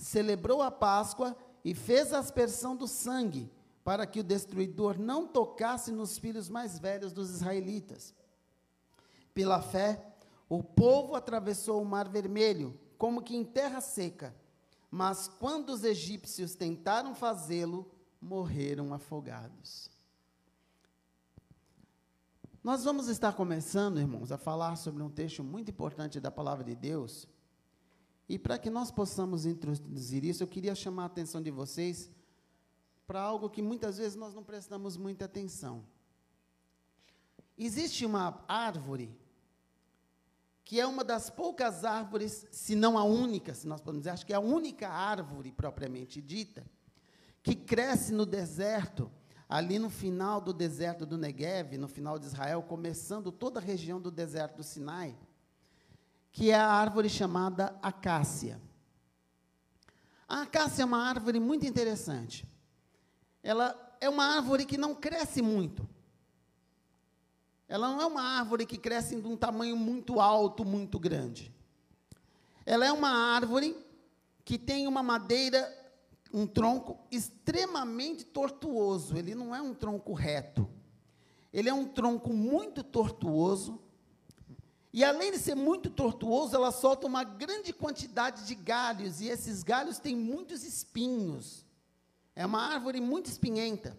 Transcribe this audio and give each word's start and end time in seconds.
celebrou 0.00 0.62
a 0.62 0.70
Páscoa 0.70 1.36
e 1.62 1.74
fez 1.74 2.12
a 2.12 2.18
aspersão 2.18 2.74
do 2.74 2.88
sangue, 2.88 3.50
para 3.84 4.06
que 4.06 4.20
o 4.20 4.24
destruidor 4.24 4.98
não 4.98 5.26
tocasse 5.26 5.92
nos 5.92 6.16
filhos 6.16 6.48
mais 6.48 6.78
velhos 6.78 7.12
dos 7.12 7.30
israelitas. 7.30 8.14
Pela 9.34 9.60
fé, 9.60 10.14
o 10.48 10.62
povo 10.62 11.14
atravessou 11.14 11.80
o 11.80 11.84
Mar 11.84 12.08
Vermelho, 12.08 12.78
como 12.96 13.22
que 13.22 13.36
em 13.36 13.44
terra 13.44 13.80
seca, 13.80 14.34
mas 14.90 15.28
quando 15.28 15.70
os 15.70 15.84
egípcios 15.84 16.54
tentaram 16.54 17.14
fazê-lo, 17.14 17.90
morreram 18.20 18.92
afogados. 18.92 19.90
Nós 22.62 22.84
vamos 22.84 23.08
estar 23.08 23.32
começando, 23.34 24.00
irmãos, 24.00 24.32
a 24.32 24.36
falar 24.36 24.76
sobre 24.76 25.02
um 25.02 25.08
texto 25.08 25.42
muito 25.44 25.70
importante 25.70 26.20
da 26.20 26.30
palavra 26.30 26.64
de 26.64 26.74
Deus. 26.74 27.26
E 28.30 28.38
para 28.38 28.56
que 28.56 28.70
nós 28.70 28.92
possamos 28.92 29.44
introduzir 29.44 30.24
isso, 30.24 30.40
eu 30.40 30.46
queria 30.46 30.72
chamar 30.72 31.02
a 31.02 31.06
atenção 31.06 31.42
de 31.42 31.50
vocês 31.50 32.08
para 33.04 33.20
algo 33.20 33.50
que 33.50 33.60
muitas 33.60 33.98
vezes 33.98 34.14
nós 34.14 34.32
não 34.32 34.44
prestamos 34.44 34.96
muita 34.96 35.24
atenção. 35.24 35.84
Existe 37.58 38.06
uma 38.06 38.44
árvore 38.46 39.12
que 40.64 40.78
é 40.78 40.86
uma 40.86 41.02
das 41.02 41.28
poucas 41.28 41.84
árvores, 41.84 42.46
se 42.52 42.76
não 42.76 42.96
a 42.96 43.02
única, 43.02 43.52
se 43.52 43.66
nós 43.66 43.80
podemos 43.80 44.02
dizer, 44.02 44.10
acho 44.10 44.24
que 44.24 44.32
é 44.32 44.36
a 44.36 44.40
única 44.40 44.88
árvore 44.88 45.50
propriamente 45.50 46.22
dita, 46.22 46.64
que 47.42 47.56
cresce 47.56 48.12
no 48.12 48.24
deserto, 48.24 49.10
ali 49.48 49.76
no 49.76 49.90
final 49.90 50.40
do 50.40 50.52
deserto 50.52 51.04
do 51.04 51.18
Negev, 51.18 51.76
no 51.76 51.88
final 51.88 52.16
de 52.16 52.26
Israel, 52.26 52.62
começando 52.62 53.32
toda 53.32 53.58
a 53.58 53.62
região 53.62 54.00
do 54.00 54.08
deserto 54.08 54.58
do 54.58 54.62
Sinai, 54.62 55.18
que 56.32 56.50
é 56.50 56.54
a 56.54 56.66
árvore 56.66 57.08
chamada 57.08 57.76
acácia. 57.82 58.60
A 60.28 60.42
acácia 60.42 60.82
é 60.82 60.84
uma 60.84 61.02
árvore 61.02 61.40
muito 61.40 61.66
interessante. 61.66 62.46
Ela 63.42 63.96
é 64.00 64.08
uma 64.08 64.36
árvore 64.36 64.64
que 64.64 64.78
não 64.78 64.94
cresce 64.94 65.42
muito. 65.42 65.88
Ela 67.68 67.88
não 67.88 68.00
é 68.00 68.06
uma 68.06 68.22
árvore 68.22 68.66
que 68.66 68.78
cresce 68.78 69.20
de 69.20 69.26
um 69.26 69.36
tamanho 69.36 69.76
muito 69.76 70.20
alto, 70.20 70.64
muito 70.64 70.98
grande. 70.98 71.52
Ela 72.64 72.86
é 72.86 72.92
uma 72.92 73.10
árvore 73.10 73.76
que 74.44 74.58
tem 74.58 74.86
uma 74.86 75.02
madeira 75.02 75.76
um 76.32 76.46
tronco 76.46 76.98
extremamente 77.10 78.24
tortuoso. 78.24 79.16
Ele 79.16 79.34
não 79.34 79.54
é 79.54 79.60
um 79.60 79.74
tronco 79.74 80.12
reto. 80.12 80.68
Ele 81.52 81.68
é 81.68 81.74
um 81.74 81.86
tronco 81.86 82.32
muito 82.32 82.82
tortuoso. 82.82 83.80
E 84.92 85.04
além 85.04 85.30
de 85.30 85.38
ser 85.38 85.54
muito 85.54 85.88
tortuoso, 85.88 86.56
ela 86.56 86.72
solta 86.72 87.06
uma 87.06 87.22
grande 87.22 87.72
quantidade 87.72 88.44
de 88.44 88.54
galhos. 88.54 89.20
E 89.20 89.28
esses 89.28 89.62
galhos 89.62 89.98
têm 89.98 90.16
muitos 90.16 90.64
espinhos. 90.64 91.64
É 92.34 92.44
uma 92.44 92.60
árvore 92.60 93.00
muito 93.00 93.26
espinhenta. 93.26 93.96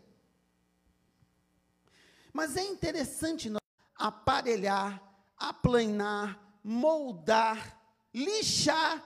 Mas 2.34 2.58
é 2.58 2.64
interessante 2.64 3.52
aparelhar, 3.96 5.02
aplanar, 5.38 6.40
moldar, 6.64 7.80
lixar 8.14 9.04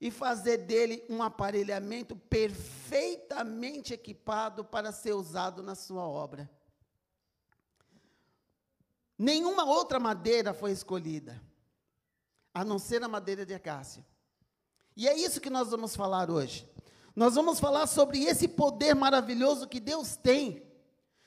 e 0.00 0.10
fazer 0.10 0.58
dele 0.58 1.04
um 1.08 1.22
aparelhamento 1.22 2.14
perfeitamente 2.14 3.94
equipado 3.94 4.64
para 4.64 4.92
ser 4.92 5.14
usado 5.14 5.62
na 5.62 5.74
sua 5.74 6.06
obra. 6.06 6.50
Nenhuma 9.18 9.64
outra 9.64 9.98
madeira 9.98 10.52
foi 10.52 10.72
escolhida, 10.72 11.40
a 12.52 12.64
não 12.64 12.78
ser 12.78 13.02
a 13.02 13.08
madeira 13.08 13.46
de 13.46 13.54
acácia. 13.54 14.04
E 14.96 15.08
é 15.08 15.16
isso 15.16 15.40
que 15.40 15.50
nós 15.50 15.70
vamos 15.70 15.94
falar 15.94 16.30
hoje. 16.30 16.68
Nós 17.14 17.34
vamos 17.34 17.58
falar 17.58 17.86
sobre 17.86 18.24
esse 18.24 18.46
poder 18.46 18.94
maravilhoso 18.94 19.66
que 19.66 19.80
Deus 19.80 20.16
tem 20.16 20.62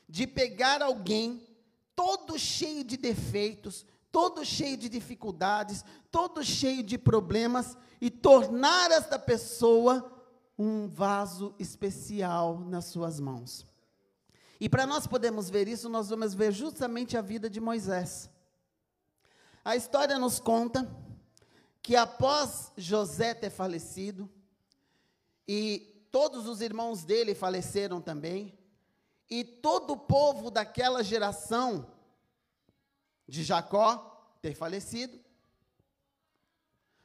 de 0.08 0.28
pegar 0.28 0.82
alguém 0.82 1.48
todo 1.96 2.38
cheio 2.38 2.84
de 2.84 2.96
defeitos, 2.96 3.86
todo 4.12 4.46
cheio 4.46 4.78
de 4.78 4.88
dificuldades, 4.88 5.84
todo 6.12 6.44
cheio 6.44 6.84
de 6.84 6.98
problemas 6.98 7.78
e 8.00 8.10
tornar 8.10 8.92
esta 8.92 9.20
pessoa 9.20 10.16
um 10.58 10.88
vaso 10.88 11.56
especial 11.58 12.60
nas 12.60 12.86
suas 12.86 13.20
mãos. 13.20 13.66
E 14.60 14.68
para 14.68 14.86
nós 14.86 15.08
podermos 15.08 15.50
ver 15.50 15.68
isso, 15.68 15.88
nós 15.88 16.10
vamos 16.10 16.34
ver 16.34 16.52
justamente 16.52 17.16
a 17.16 17.22
vida 17.22 17.50
de 17.50 17.60
Moisés. 17.60 18.30
A 19.64 19.76
história 19.76 20.20
nos 20.20 20.40
conta 20.40 20.90
que 21.82 21.96
após 21.96 22.72
José 22.76 23.34
ter 23.34 23.50
falecido, 23.50 24.30
e 25.48 26.06
todos 26.12 26.48
os 26.48 26.62
irmãos 26.62 27.06
dele 27.06 27.34
faleceram 27.34 28.02
também, 28.02 28.58
e 29.30 29.44
todo 29.44 29.94
o 29.94 29.98
povo 29.98 30.52
daquela 30.52 31.04
geração 31.04 31.88
de 33.28 33.44
Jacó 33.44 34.36
ter 34.42 34.56
falecido, 34.56 35.20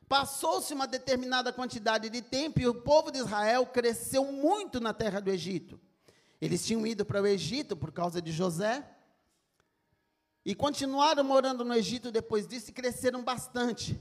Passou-se 0.09 0.73
uma 0.73 0.87
determinada 0.87 1.53
quantidade 1.53 2.11
de 2.11 2.21
tempo 2.21 2.61
e 2.61 2.69
o 2.69 2.83
povo 2.83 3.11
de 3.11 3.19
Israel 3.19 3.67
cresceu 3.67 4.31
muito 4.31 4.79
na 4.79 4.93
terra 4.93 5.21
do 5.21 5.31
Egito. 5.31 5.81
Eles 6.45 6.63
tinham 6.63 6.87
ido 6.87 7.07
para 7.07 7.23
o 7.23 7.27
Egito 7.27 7.75
por 7.75 7.91
causa 7.91 8.21
de 8.21 8.31
José 8.31 8.87
e 10.45 10.55
continuaram 10.55 11.25
morando 11.25 11.65
no 11.65 11.73
Egito 11.73 12.13
depois 12.13 12.47
disso 12.47 12.69
e 12.69 12.73
cresceram 12.75 13.25
bastante. 13.25 13.99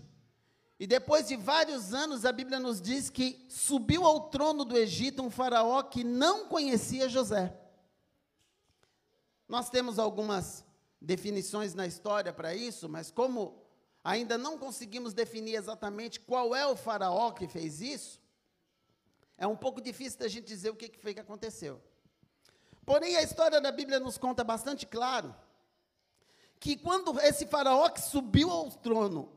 E 0.78 0.86
depois 0.86 1.30
de 1.30 1.38
vários 1.38 1.94
anos, 1.94 2.26
a 2.26 2.34
Bíblia 2.34 2.60
nos 2.60 2.82
diz 2.82 3.10
que 3.10 3.46
subiu 3.48 4.04
ao 4.04 4.30
trono 4.30 4.66
do 4.66 4.78
Egito 4.78 5.24
um 5.24 5.30
faraó 5.30 5.82
que 5.84 6.04
não 6.04 6.50
conhecia 6.50 7.08
José. 7.08 7.58
Nós 9.48 9.70
temos 9.70 9.98
algumas 9.98 10.66
definições 11.00 11.74
na 11.74 11.88
história 11.88 12.34
para 12.34 12.54
isso, 12.54 12.90
mas 12.90 13.10
como 13.10 13.64
ainda 14.04 14.38
não 14.38 14.58
conseguimos 14.58 15.14
definir 15.14 15.56
exatamente 15.56 16.20
qual 16.20 16.54
é 16.54 16.68
o 16.68 16.76
faraó 16.76 17.32
que 17.32 17.48
fez 17.48 17.80
isso, 17.80 18.20
é 19.38 19.48
um 19.48 19.56
pouco 19.56 19.80
difícil 19.80 20.20
da 20.20 20.28
gente 20.28 20.46
dizer 20.46 20.72
o 20.72 20.76
que 20.76 20.92
foi 21.00 21.14
que 21.14 21.22
aconteceu. 21.22 21.82
Porém, 22.86 23.16
a 23.16 23.24
história 23.24 23.62
da 23.62 23.72
Bíblia 23.72 24.00
nos 24.00 24.18
conta 24.18 24.44
bastante 24.44 24.86
claro 24.86 25.34
que 26.60 26.78
quando 26.78 27.20
esse 27.20 27.46
faraó 27.46 27.90
que 27.90 28.02
subiu 28.02 28.50
ao 28.50 28.72
trono, 28.72 29.32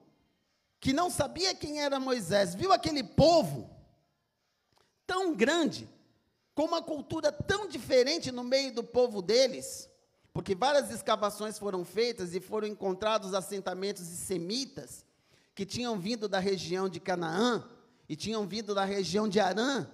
que 0.79 0.93
não 0.93 1.11
sabia 1.11 1.55
quem 1.55 1.81
era 1.81 1.99
Moisés, 1.99 2.55
viu 2.55 2.73
aquele 2.73 3.03
povo 3.03 3.69
tão 5.07 5.35
grande, 5.35 5.89
com 6.55 6.65
uma 6.65 6.83
cultura 6.83 7.31
tão 7.31 7.69
diferente 7.69 8.33
no 8.33 8.43
meio 8.43 8.73
do 8.73 8.83
povo 8.83 9.21
deles, 9.21 9.89
porque 10.33 10.55
várias 10.55 10.91
escavações 10.91 11.59
foram 11.59 11.85
feitas 11.85 12.35
e 12.35 12.41
foram 12.41 12.67
encontrados 12.67 13.35
assentamentos 13.35 14.09
de 14.09 14.17
semitas 14.17 15.05
que 15.55 15.65
tinham 15.67 15.99
vindo 15.99 16.29
da 16.29 16.39
região 16.39 16.89
de 16.89 17.01
Canaã 17.01 17.65
e 18.09 18.15
tinham 18.15 18.47
vindo 18.47 18.75
da 18.75 18.85
região 18.85 19.29
de 19.29 19.41
Arã. 19.41 19.89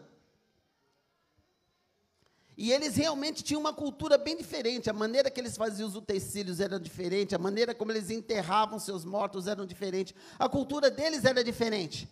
E 2.62 2.70
eles 2.70 2.94
realmente 2.94 3.42
tinham 3.42 3.60
uma 3.60 3.72
cultura 3.72 4.16
bem 4.16 4.36
diferente, 4.36 4.88
a 4.88 4.92
maneira 4.92 5.28
que 5.28 5.40
eles 5.40 5.56
faziam 5.56 5.88
os 5.88 5.96
utensílios 5.96 6.60
era 6.60 6.78
diferente, 6.78 7.34
a 7.34 7.38
maneira 7.38 7.74
como 7.74 7.90
eles 7.90 8.08
enterravam 8.08 8.78
seus 8.78 9.04
mortos 9.04 9.48
era 9.48 9.66
diferente, 9.66 10.14
a 10.38 10.48
cultura 10.48 10.88
deles 10.88 11.24
era 11.24 11.42
diferente. 11.42 12.08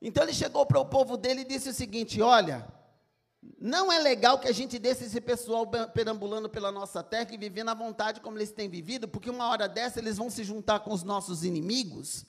Então 0.00 0.24
ele 0.24 0.34
chegou 0.34 0.66
para 0.66 0.80
o 0.80 0.84
povo 0.84 1.16
dele 1.16 1.42
e 1.42 1.44
disse 1.44 1.68
o 1.68 1.72
seguinte: 1.72 2.20
Olha, 2.20 2.66
não 3.60 3.92
é 3.92 4.00
legal 4.00 4.40
que 4.40 4.48
a 4.48 4.52
gente 4.52 4.76
deixe 4.76 5.04
esse 5.04 5.20
pessoal 5.20 5.68
perambulando 5.94 6.48
pela 6.48 6.72
nossa 6.72 7.00
terra 7.00 7.28
e 7.30 7.36
vivendo 7.36 7.68
à 7.68 7.74
vontade 7.74 8.20
como 8.20 8.36
eles 8.38 8.50
têm 8.50 8.68
vivido, 8.68 9.06
porque 9.06 9.30
uma 9.30 9.46
hora 9.46 9.68
dessa 9.68 10.00
eles 10.00 10.16
vão 10.16 10.30
se 10.30 10.42
juntar 10.42 10.80
com 10.80 10.92
os 10.92 11.04
nossos 11.04 11.44
inimigos 11.44 12.26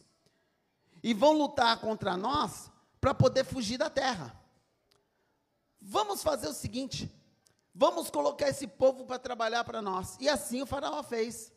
e 1.02 1.12
vão 1.12 1.34
lutar 1.34 1.76
contra 1.82 2.16
nós 2.16 2.70
para 3.02 3.16
poder 3.16 3.46
fugir 3.46 3.80
da 3.80 3.90
terra. 3.90 4.43
Vamos 5.94 6.24
fazer 6.24 6.48
o 6.48 6.54
seguinte: 6.54 7.08
vamos 7.72 8.10
colocar 8.10 8.50
esse 8.50 8.66
povo 8.66 9.06
para 9.06 9.20
trabalhar 9.20 9.64
para 9.64 9.80
nós. 9.80 10.18
E 10.20 10.28
assim 10.28 10.60
o 10.60 10.66
Faraó 10.66 11.04
fez. 11.04 11.54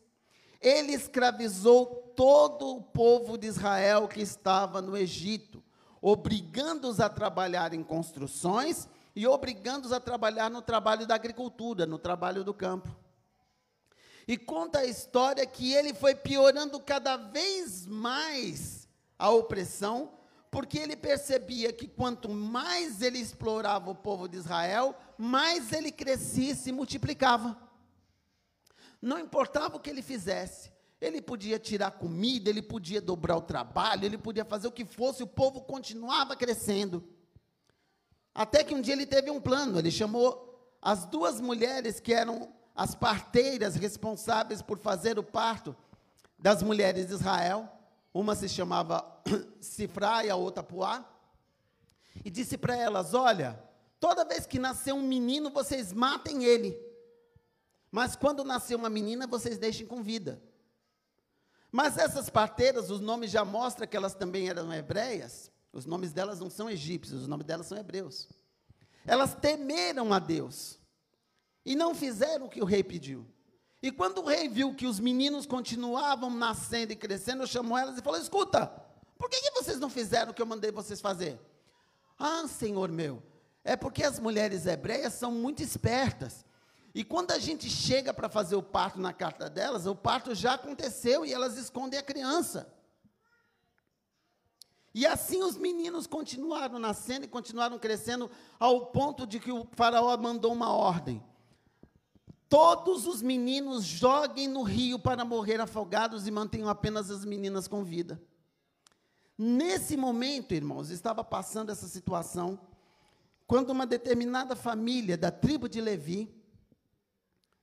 Ele 0.61 0.93
escravizou 0.93 2.13
todo 2.15 2.69
o 2.75 2.83
povo 2.83 3.35
de 3.35 3.47
Israel 3.47 4.07
que 4.07 4.21
estava 4.21 4.79
no 4.79 4.95
Egito, 4.95 5.63
obrigando-os 5.99 6.99
a 6.99 7.09
trabalhar 7.09 7.73
em 7.73 7.83
construções 7.83 8.87
e 9.15 9.25
obrigando-os 9.25 9.91
a 9.91 9.99
trabalhar 9.99 10.51
no 10.51 10.61
trabalho 10.61 11.07
da 11.07 11.15
agricultura, 11.15 11.87
no 11.87 11.97
trabalho 11.97 12.43
do 12.43 12.53
campo. 12.53 12.95
E 14.27 14.37
conta 14.37 14.79
a 14.79 14.85
história 14.85 15.43
que 15.47 15.73
ele 15.73 15.95
foi 15.95 16.13
piorando 16.13 16.79
cada 16.79 17.17
vez 17.17 17.87
mais 17.87 18.87
a 19.17 19.31
opressão, 19.31 20.11
porque 20.49 20.77
ele 20.77 20.95
percebia 20.95 21.73
que 21.73 21.87
quanto 21.87 22.29
mais 22.29 23.01
ele 23.01 23.19
explorava 23.19 23.91
o 23.91 23.95
povo 23.95 24.27
de 24.27 24.37
Israel, 24.37 24.95
mais 25.17 25.71
ele 25.73 25.91
crescia 25.91 26.53
e 26.53 26.55
se 26.55 26.71
multiplicava. 26.71 27.57
Não 29.01 29.19
importava 29.19 29.77
o 29.77 29.79
que 29.79 29.89
ele 29.89 30.01
fizesse, 30.01 30.71
ele 30.99 31.21
podia 31.21 31.59
tirar 31.59 31.91
comida, 31.91 32.49
ele 32.49 32.61
podia 32.61 32.99
dobrar 32.99 33.37
o 33.37 33.41
trabalho, 33.41 34.05
ele 34.05 34.17
podia 34.17 34.43
fazer 34.43 34.67
o 34.67 34.71
que 34.71 34.85
fosse, 34.85 35.21
o 35.21 35.27
povo 35.27 35.61
continuava 35.61 36.35
crescendo. 36.35 37.03
Até 38.33 38.63
que 38.63 38.73
um 38.73 38.81
dia 38.81 38.93
ele 38.93 39.05
teve 39.05 39.29
um 39.29 39.41
plano, 39.41 39.77
ele 39.77 39.91
chamou 39.91 40.75
as 40.81 41.05
duas 41.05 41.41
mulheres 41.41 41.99
que 41.99 42.13
eram 42.13 42.53
as 42.75 42.95
parteiras 42.95 43.75
responsáveis 43.75 44.61
por 44.61 44.77
fazer 44.77 45.17
o 45.19 45.23
parto 45.23 45.75
das 46.37 46.61
mulheres 46.61 47.07
de 47.07 47.13
Israel. 47.13 47.76
Uma 48.17 48.33
se 48.33 48.49
chamava 48.49 49.05
Sifra 49.61 50.25
e 50.25 50.29
a 50.31 50.35
outra 50.35 50.63
Puá. 50.63 51.07
E 52.25 52.31
disse 52.31 52.57
para 52.57 52.75
elas: 52.75 53.13
Olha, 53.13 53.63
toda 53.99 54.25
vez 54.25 54.47
que 54.47 54.57
nascer 54.57 54.91
um 54.91 55.03
menino, 55.03 55.51
vocês 55.51 55.93
matem 55.93 56.43
ele. 56.43 56.75
Mas 57.91 58.15
quando 58.15 58.43
nascer 58.43 58.73
uma 58.73 58.89
menina, 58.89 59.27
vocês 59.27 59.59
deixem 59.59 59.85
com 59.85 60.01
vida. 60.01 60.41
Mas 61.71 61.95
essas 61.99 62.27
parteiras, 62.27 62.89
os 62.89 62.99
nomes 62.99 63.29
já 63.29 63.45
mostram 63.45 63.87
que 63.87 63.95
elas 63.95 64.15
também 64.15 64.49
eram 64.49 64.73
hebreias. 64.73 65.51
Os 65.71 65.85
nomes 65.85 66.11
delas 66.11 66.39
não 66.39 66.49
são 66.49 66.67
egípcios, 66.67 67.21
os 67.21 67.27
nomes 67.27 67.45
delas 67.45 67.67
são 67.67 67.77
hebreus. 67.77 68.27
Elas 69.05 69.35
temeram 69.35 70.11
a 70.11 70.17
Deus 70.17 70.79
e 71.63 71.75
não 71.75 71.93
fizeram 71.93 72.47
o 72.47 72.49
que 72.49 72.63
o 72.63 72.65
rei 72.65 72.83
pediu. 72.83 73.27
E 73.81 73.91
quando 73.91 74.19
o 74.19 74.25
rei 74.25 74.49
viu 74.49 74.73
que 74.73 74.87
os 74.87 74.99
meninos 74.99 75.45
continuavam 75.45 76.29
nascendo 76.29 76.93
e 76.93 76.95
crescendo, 76.95 77.45
chamou 77.45 77.77
elas 77.77 77.97
e 77.97 78.01
falou: 78.01 78.19
Escuta, 78.19 78.67
por 79.17 79.29
que, 79.29 79.39
que 79.41 79.51
vocês 79.51 79.79
não 79.79 79.89
fizeram 79.89 80.31
o 80.31 80.33
que 80.33 80.41
eu 80.41 80.45
mandei 80.45 80.71
vocês 80.71 80.99
fazer? 80.99 81.39
Ah, 82.17 82.47
senhor 82.47 82.89
meu, 82.89 83.21
é 83.63 83.75
porque 83.75 84.03
as 84.03 84.19
mulheres 84.19 84.65
hebreias 84.65 85.13
são 85.13 85.31
muito 85.31 85.61
espertas. 85.61 86.45
E 86.93 87.03
quando 87.03 87.31
a 87.31 87.37
gente 87.37 87.69
chega 87.69 88.11
para 88.11 88.27
fazer 88.27 88.55
o 88.55 88.63
parto 88.63 88.99
na 88.99 89.13
carta 89.13 89.47
delas, 89.47 89.85
o 89.85 89.95
parto 89.95 90.33
já 90.33 90.55
aconteceu 90.55 91.23
e 91.23 91.31
elas 91.31 91.55
escondem 91.55 91.99
a 91.99 92.03
criança. 92.03 92.73
E 94.95 95.05
assim 95.05 95.43
os 95.43 95.55
meninos 95.55 96.07
continuaram 96.07 96.79
nascendo 96.79 97.25
e 97.25 97.27
continuaram 97.27 97.77
crescendo, 97.77 98.31
ao 98.59 98.87
ponto 98.87 99.27
de 99.27 99.39
que 99.39 99.51
o 99.51 99.67
faraó 99.73 100.17
mandou 100.17 100.51
uma 100.51 100.73
ordem: 100.73 101.23
todos 102.49 103.05
os 103.05 103.21
meninos 103.21 103.83
joguem 103.83 104.47
no 104.47 104.63
rio 104.63 104.97
para 104.97 105.25
morrer 105.25 105.59
afogados 105.59 106.27
e 106.27 106.31
mantenham 106.31 106.69
apenas 106.69 107.11
as 107.11 107.25
meninas 107.25 107.67
com 107.67 107.83
vida. 107.83 108.21
Nesse 109.37 109.95
momento, 109.95 110.53
irmãos, 110.53 110.89
estava 110.89 111.23
passando 111.23 111.71
essa 111.71 111.87
situação, 111.87 112.59
quando 113.45 113.69
uma 113.69 113.85
determinada 113.85 114.55
família 114.55 115.17
da 115.17 115.29
tribo 115.29 115.69
de 115.69 115.79
Levi, 115.79 116.33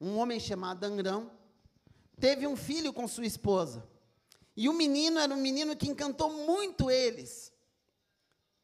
um 0.00 0.16
homem 0.18 0.38
chamado 0.38 0.84
Angrão, 0.84 1.30
teve 2.20 2.46
um 2.46 2.56
filho 2.56 2.92
com 2.92 3.08
sua 3.08 3.26
esposa. 3.26 3.86
E 4.56 4.68
o 4.68 4.72
menino 4.72 5.18
era 5.18 5.34
um 5.34 5.40
menino 5.40 5.74
que 5.74 5.88
encantou 5.88 6.30
muito 6.46 6.90
eles. 6.90 7.52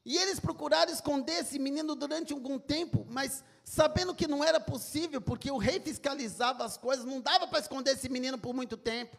E 0.05 0.17
eles 0.17 0.41
procuraram 0.41 0.93
esconder 0.93 1.41
esse 1.41 1.58
menino 1.58 1.94
durante 1.94 2.32
algum 2.32 2.58
tempo, 2.58 3.06
mas 3.11 3.44
sabendo 3.62 4.14
que 4.14 4.26
não 4.26 4.43
era 4.43 4.58
possível, 4.58 5.20
porque 5.20 5.50
o 5.50 5.58
rei 5.58 5.79
fiscalizava 5.79 6.64
as 6.64 6.76
coisas, 6.76 7.05
não 7.05 7.20
dava 7.20 7.47
para 7.47 7.58
esconder 7.58 7.93
esse 7.93 8.08
menino 8.08 8.38
por 8.38 8.55
muito 8.55 8.76
tempo. 8.76 9.19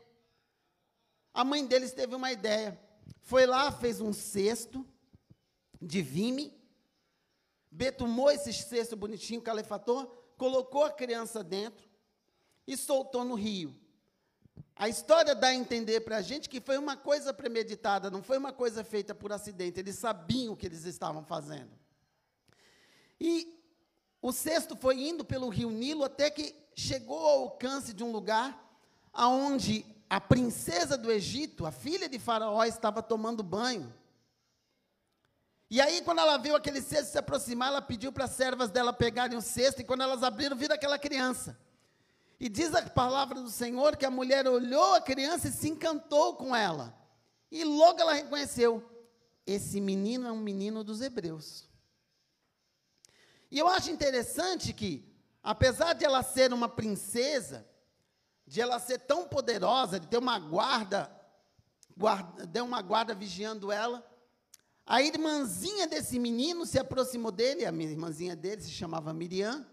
A 1.34 1.44
mãe 1.44 1.66
deles 1.66 1.94
teve 1.94 2.16
uma 2.16 2.32
ideia. 2.32 2.80
Foi 3.22 3.46
lá, 3.46 3.72
fez 3.72 4.02
um 4.02 4.12
cesto 4.12 4.86
de 5.80 6.02
vime, 6.02 6.54
betumou 7.70 8.32
esse 8.32 8.52
cesto 8.52 8.96
bonitinho, 8.96 9.42
calefator, 9.42 10.06
colocou 10.38 10.84
a 10.84 10.92
criança 10.92 11.44
dentro, 11.44 11.88
e 12.68 12.76
soltou 12.76 13.24
no 13.24 13.36
rio. 13.36 13.76
A 14.76 14.90
história 14.90 15.36
dá 15.36 15.48
a 15.48 15.54
entender 15.54 16.02
para 16.02 16.18
a 16.18 16.22
gente 16.22 16.50
que 16.50 16.60
foi 16.60 16.78
uma 16.78 16.98
coisa 16.98 17.34
premeditada, 17.34 18.10
não 18.10 18.24
foi 18.24 18.38
uma 18.38 18.52
coisa 18.52 18.84
feita 18.84 19.14
por 19.14 19.32
acidente, 19.32 19.80
eles 19.80 19.96
sabiam 19.96 20.54
o 20.54 20.58
que 20.58 20.66
eles 20.66 20.86
estavam 20.86 21.24
fazendo. 21.24 21.72
E 23.20 23.60
o 24.22 24.32
cesto 24.32 24.76
foi 24.76 25.00
indo 25.00 25.24
pelo 25.24 25.50
rio 25.50 25.70
Nilo 25.70 26.04
até 26.04 26.30
que 26.30 26.56
chegou 26.76 27.20
ao 27.20 27.40
alcance 27.44 27.94
de 27.94 28.04
um 28.04 28.12
lugar 28.12 28.60
aonde 29.14 29.86
a 30.10 30.20
princesa 30.20 30.98
do 30.98 31.12
Egito, 31.12 31.66
a 31.66 31.72
filha 31.72 32.10
de 32.10 32.20
Faraó, 32.20 32.64
estava 32.64 33.02
tomando 33.02 33.44
banho. 33.44 33.94
E 35.70 35.80
aí, 35.80 36.02
quando 36.02 36.20
ela 36.20 36.38
viu 36.38 36.54
aquele 36.54 36.82
cesto 36.82 37.14
se 37.14 37.18
aproximar, 37.18 37.70
ela 37.70 37.82
pediu 37.82 38.12
para 38.12 38.26
as 38.26 38.32
servas 38.32 38.70
dela 38.70 38.92
pegarem 38.92 39.38
o 39.38 39.42
cesto, 39.42 39.80
e 39.80 39.86
quando 39.86 40.04
elas 40.04 40.22
abriram, 40.22 40.58
viram 40.58 40.76
aquela 40.76 41.00
criança. 41.00 41.58
E 42.42 42.50
diz 42.50 42.74
a 42.74 42.82
palavra 42.90 43.40
do 43.40 43.52
Senhor 43.52 43.96
que 43.96 44.04
a 44.04 44.10
mulher 44.10 44.48
olhou 44.48 44.96
a 44.96 45.00
criança 45.00 45.48
e 45.48 45.52
se 45.52 45.70
encantou 45.70 46.34
com 46.34 46.56
ela. 46.56 46.92
E 47.52 47.64
logo 47.64 48.02
ela 48.02 48.14
reconheceu: 48.14 48.84
esse 49.46 49.80
menino 49.80 50.28
é 50.28 50.32
um 50.32 50.40
menino 50.40 50.84
dos 50.84 51.02
hebreus. 51.02 51.70
E 53.52 53.60
eu 53.60 53.68
acho 53.68 53.92
interessante 53.92 54.74
que, 54.74 55.08
apesar 55.44 55.94
de 55.94 56.04
ela 56.04 56.24
ser 56.24 56.52
uma 56.52 56.68
princesa, 56.68 57.64
de 58.48 58.60
ela 58.60 58.80
ser 58.80 58.98
tão 59.02 59.28
poderosa, 59.28 60.00
de 60.00 60.08
ter 60.08 60.18
uma 60.18 60.40
guarda, 60.40 61.16
guarda 61.96 62.64
uma 62.64 62.82
guarda 62.82 63.14
vigiando 63.14 63.72
ela, 63.72 64.04
a 64.84 65.00
irmãzinha 65.00 65.86
desse 65.86 66.18
menino 66.18 66.66
se 66.66 66.80
aproximou 66.80 67.32
dele, 67.32 67.68
a 67.68 67.72
irmãzinha 67.72 68.36
dele 68.36 68.64
se 68.64 68.72
chamava 68.72 69.14
Miriam, 69.14 69.64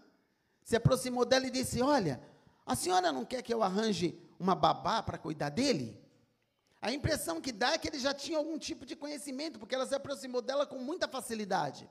se 0.63 0.75
aproximou 0.75 1.25
dela 1.25 1.47
e 1.47 1.49
disse: 1.49 1.81
Olha, 1.81 2.21
a 2.69 2.75
senhora 2.75 3.11
não 3.11 3.25
quer 3.25 3.41
que 3.41 3.51
eu 3.51 3.63
arranje 3.63 4.15
uma 4.39 4.53
babá 4.53 5.01
para 5.01 5.17
cuidar 5.17 5.49
dele? 5.49 5.99
A 6.79 6.91
impressão 6.91 7.41
que 7.41 7.51
dá 7.51 7.73
é 7.73 7.79
que 7.79 7.87
ele 7.87 7.97
já 7.97 8.13
tinha 8.13 8.37
algum 8.37 8.59
tipo 8.59 8.85
de 8.85 8.95
conhecimento, 8.95 9.57
porque 9.57 9.73
ela 9.73 9.87
se 9.87 9.95
aproximou 9.95 10.39
dela 10.39 10.67
com 10.67 10.77
muita 10.77 11.07
facilidade. 11.07 11.89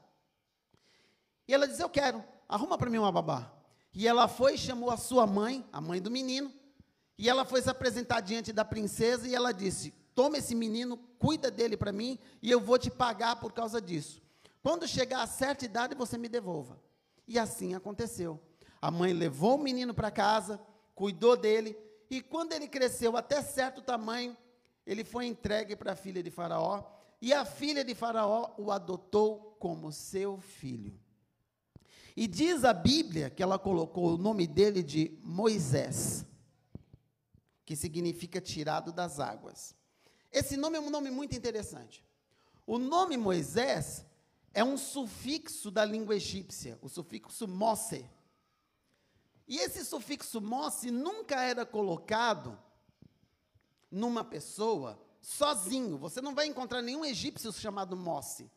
E 1.48 1.52
ela 1.52 1.66
disse: 1.66 1.82
Eu 1.82 1.90
quero, 1.90 2.22
arruma 2.48 2.78
para 2.78 2.88
mim 2.88 2.98
uma 2.98 3.10
babá. 3.10 3.52
E 3.92 4.06
ela 4.06 4.28
foi 4.28 4.56
chamou 4.56 4.88
a 4.88 4.96
sua 4.96 5.26
mãe, 5.26 5.68
a 5.72 5.80
mãe 5.80 6.00
do 6.00 6.12
menino, 6.12 6.54
e 7.18 7.28
ela 7.28 7.44
foi 7.44 7.60
se 7.60 7.68
apresentar 7.68 8.20
diante 8.20 8.52
da 8.52 8.64
princesa 8.64 9.26
e 9.26 9.34
ela 9.34 9.50
disse: 9.50 9.90
Toma 10.14 10.38
esse 10.38 10.54
menino, 10.54 10.96
cuida 11.18 11.50
dele 11.50 11.76
para 11.76 11.90
mim, 11.90 12.20
e 12.40 12.52
eu 12.52 12.60
vou 12.60 12.78
te 12.78 12.88
pagar 12.88 13.40
por 13.40 13.52
causa 13.52 13.80
disso. 13.80 14.22
Quando 14.62 14.86
chegar 14.86 15.22
a 15.22 15.26
certa 15.26 15.64
idade, 15.64 15.96
você 15.96 16.16
me 16.16 16.28
devolva. 16.28 16.80
E 17.26 17.36
assim 17.36 17.74
aconteceu. 17.74 18.40
A 18.80 18.90
mãe 18.90 19.12
levou 19.12 19.56
o 19.56 19.62
menino 19.62 19.92
para 19.92 20.10
casa, 20.10 20.60
cuidou 20.94 21.36
dele, 21.36 21.76
e 22.10 22.22
quando 22.22 22.52
ele 22.52 22.68
cresceu 22.68 23.16
até 23.16 23.42
certo 23.42 23.82
tamanho, 23.82 24.36
ele 24.86 25.04
foi 25.04 25.26
entregue 25.26 25.76
para 25.76 25.92
a 25.92 25.96
filha 25.96 26.22
de 26.22 26.30
Faraó, 26.30 26.84
e 27.20 27.32
a 27.32 27.44
filha 27.44 27.84
de 27.84 27.94
Faraó 27.94 28.54
o 28.56 28.70
adotou 28.70 29.56
como 29.58 29.92
seu 29.92 30.38
filho. 30.38 30.98
E 32.16 32.26
diz 32.26 32.64
a 32.64 32.72
Bíblia 32.72 33.30
que 33.30 33.42
ela 33.42 33.58
colocou 33.58 34.14
o 34.14 34.18
nome 34.18 34.46
dele 34.46 34.82
de 34.82 35.18
Moisés, 35.22 36.24
que 37.64 37.76
significa 37.76 38.40
tirado 38.40 38.92
das 38.92 39.20
águas. 39.20 39.74
Esse 40.32 40.56
nome 40.56 40.78
é 40.78 40.80
um 40.80 40.90
nome 40.90 41.10
muito 41.10 41.36
interessante. 41.36 42.04
O 42.66 42.78
nome 42.78 43.16
Moisés 43.16 44.04
é 44.52 44.64
um 44.64 44.76
sufixo 44.76 45.70
da 45.70 45.84
língua 45.84 46.16
egípcia, 46.16 46.78
o 46.82 46.88
sufixo 46.88 47.46
Mose, 47.46 48.04
e 49.48 49.58
esse 49.58 49.84
sufixo 49.84 50.40
mosse 50.40 50.90
nunca 50.90 51.42
era 51.42 51.64
colocado 51.64 52.58
numa 53.90 54.22
pessoa 54.22 55.00
sozinho. 55.22 55.96
Você 55.96 56.20
não 56.20 56.34
vai 56.34 56.46
encontrar 56.46 56.82
nenhum 56.82 57.04
egípcio 57.04 57.50
chamado 57.52 57.96
mosse. 57.96 58.50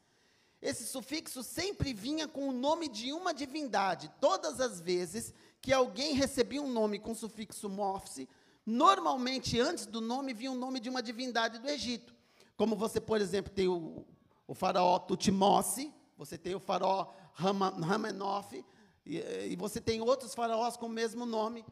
Esse 0.61 0.85
sufixo 0.85 1.41
sempre 1.43 1.93
vinha 1.93 2.27
com 2.27 2.49
o 2.49 2.51
nome 2.51 2.89
de 2.89 3.13
uma 3.13 3.33
divindade. 3.33 4.11
Todas 4.19 4.59
as 4.59 4.81
vezes 4.81 5.33
que 5.61 5.71
alguém 5.71 6.13
recebia 6.13 6.61
um 6.61 6.71
nome 6.71 6.99
com 6.99 7.15
sufixo 7.15 7.69
mosse, 7.69 8.27
normalmente 8.65 9.59
antes 9.59 9.85
do 9.85 10.01
nome 10.01 10.33
vinha 10.33 10.51
o 10.51 10.55
nome 10.55 10.79
de 10.79 10.89
uma 10.89 11.01
divindade 11.01 11.57
do 11.57 11.69
Egito. 11.69 12.13
Como 12.57 12.75
você, 12.75 12.99
por 12.99 13.21
exemplo, 13.21 13.51
tem 13.51 13.67
o, 13.67 14.05
o 14.45 14.53
faraó 14.53 14.99
Tutmose, 14.99 15.91
você 16.17 16.37
tem 16.37 16.53
o 16.53 16.59
faraó 16.59 17.07
Ramenof, 17.33 18.63
e, 19.05 19.17
e 19.49 19.55
você 19.55 19.81
tem 19.81 20.01
outros 20.01 20.33
faraós 20.33 20.77
com 20.77 20.85
o 20.85 20.89
mesmo 20.89 21.25
nome, 21.25 21.65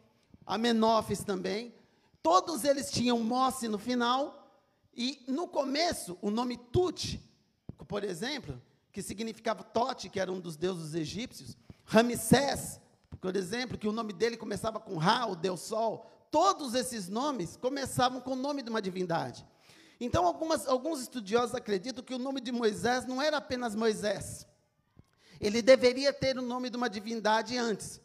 Amenófis 0.46 1.24
também. 1.24 1.74
Todos 2.22 2.64
eles 2.64 2.92
tinham 2.92 3.20
Mosse 3.20 3.68
no 3.68 3.78
final, 3.78 4.40
e 4.96 5.24
no 5.28 5.48
começo, 5.48 6.18
o 6.22 6.30
nome 6.30 6.58
Tut, 6.58 7.22
por 7.88 8.04
exemplo, 8.04 8.62
que 8.92 9.02
significava 9.02 9.64
Tote, 9.64 10.10
que 10.10 10.20
era 10.20 10.32
um 10.32 10.40
dos 10.40 10.58
deuses 10.58 10.94
egípcios, 10.94 11.56
Ramsés, 11.86 12.80
por 13.22 13.36
exemplo, 13.36 13.78
que 13.78 13.88
o 13.88 13.92
nome 13.92 14.14
dele 14.14 14.38
começava 14.38 14.80
com 14.80 14.98
Ra, 14.98 15.26
o 15.26 15.36
deus 15.36 15.62
Sol, 15.62 16.06
todos 16.30 16.74
esses 16.74 17.08
nomes 17.08 17.58
começavam 17.58 18.22
com 18.22 18.32
o 18.32 18.36
nome 18.36 18.62
de 18.62 18.70
uma 18.70 18.82
divindade. 18.82 19.46
Então, 20.00 20.26
algumas, 20.26 20.68
alguns 20.68 21.02
estudiosos 21.02 21.56
acreditam 21.56 22.04
que 22.04 22.14
o 22.14 22.20
nome 22.20 22.40
de 22.40 22.52
Moisés 22.52 23.06
não 23.06 23.22
era 23.22 23.38
apenas 23.38 23.76
Moisés, 23.76 24.48
ele 25.40 25.62
deveria 25.62 26.12
ter 26.12 26.38
o 26.38 26.42
nome 26.42 26.70
de 26.70 26.78
uma 26.78 26.90
divindade 26.90 27.58
antes. 27.58 28.02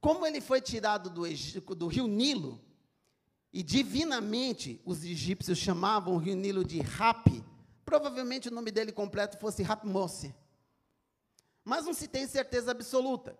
Como 0.00 0.26
ele 0.26 0.40
foi 0.40 0.60
tirado 0.60 1.08
do, 1.08 1.26
Egito, 1.26 1.74
do 1.74 1.86
rio 1.86 2.06
Nilo, 2.06 2.60
e 3.52 3.62
divinamente 3.62 4.80
os 4.84 5.04
egípcios 5.04 5.58
chamavam 5.58 6.14
o 6.14 6.18
rio 6.18 6.34
Nilo 6.34 6.64
de 6.64 6.80
Rapi, 6.80 7.44
provavelmente 7.84 8.48
o 8.48 8.52
nome 8.52 8.70
dele 8.70 8.90
completo 8.90 9.38
fosse 9.38 9.62
Rapmose. 9.62 10.34
mas 11.64 11.84
não 11.84 11.94
se 11.94 12.08
tem 12.08 12.26
certeza 12.26 12.70
absoluta. 12.70 13.38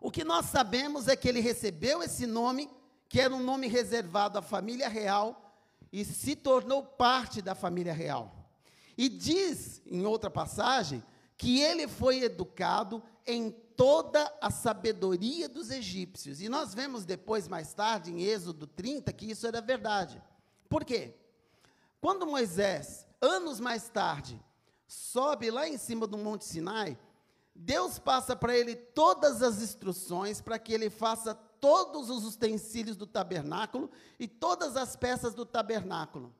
O 0.00 0.10
que 0.10 0.24
nós 0.24 0.46
sabemos 0.46 1.08
é 1.08 1.14
que 1.14 1.28
ele 1.28 1.40
recebeu 1.40 2.02
esse 2.02 2.26
nome, 2.26 2.70
que 3.08 3.20
era 3.20 3.34
um 3.34 3.42
nome 3.42 3.68
reservado 3.68 4.38
à 4.38 4.42
família 4.42 4.88
real, 4.88 5.54
e 5.92 6.04
se 6.04 6.34
tornou 6.34 6.82
parte 6.82 7.40
da 7.40 7.54
família 7.54 7.92
real. 7.92 8.50
E 8.96 9.08
diz, 9.08 9.82
em 9.86 10.04
outra 10.06 10.30
passagem, 10.30 11.02
que 11.36 11.60
ele 11.60 11.86
foi 11.86 12.22
educado 12.22 13.02
em 13.26 13.50
toda 13.50 14.32
a 14.40 14.50
sabedoria 14.50 15.48
dos 15.48 15.70
egípcios. 15.70 16.40
E 16.40 16.48
nós 16.48 16.72
vemos 16.72 17.04
depois, 17.04 17.46
mais 17.46 17.74
tarde, 17.74 18.10
em 18.10 18.22
Êxodo 18.22 18.66
30, 18.66 19.12
que 19.12 19.30
isso 19.30 19.46
era 19.46 19.60
verdade. 19.60 20.22
Por 20.68 20.84
quê? 20.84 21.14
Quando 22.00 22.26
Moisés, 22.26 23.06
anos 23.20 23.60
mais 23.60 23.88
tarde, 23.88 24.42
sobe 24.86 25.50
lá 25.50 25.68
em 25.68 25.76
cima 25.76 26.06
do 26.06 26.16
Monte 26.16 26.44
Sinai, 26.44 26.98
Deus 27.54 27.98
passa 27.98 28.36
para 28.36 28.56
ele 28.56 28.76
todas 28.76 29.42
as 29.42 29.60
instruções 29.60 30.40
para 30.40 30.58
que 30.58 30.72
ele 30.72 30.90
faça 30.90 31.34
todos 31.34 32.10
os 32.10 32.24
utensílios 32.24 32.96
do 32.96 33.06
tabernáculo 33.06 33.90
e 34.18 34.28
todas 34.28 34.76
as 34.76 34.94
peças 34.94 35.34
do 35.34 35.44
tabernáculo. 35.44 36.34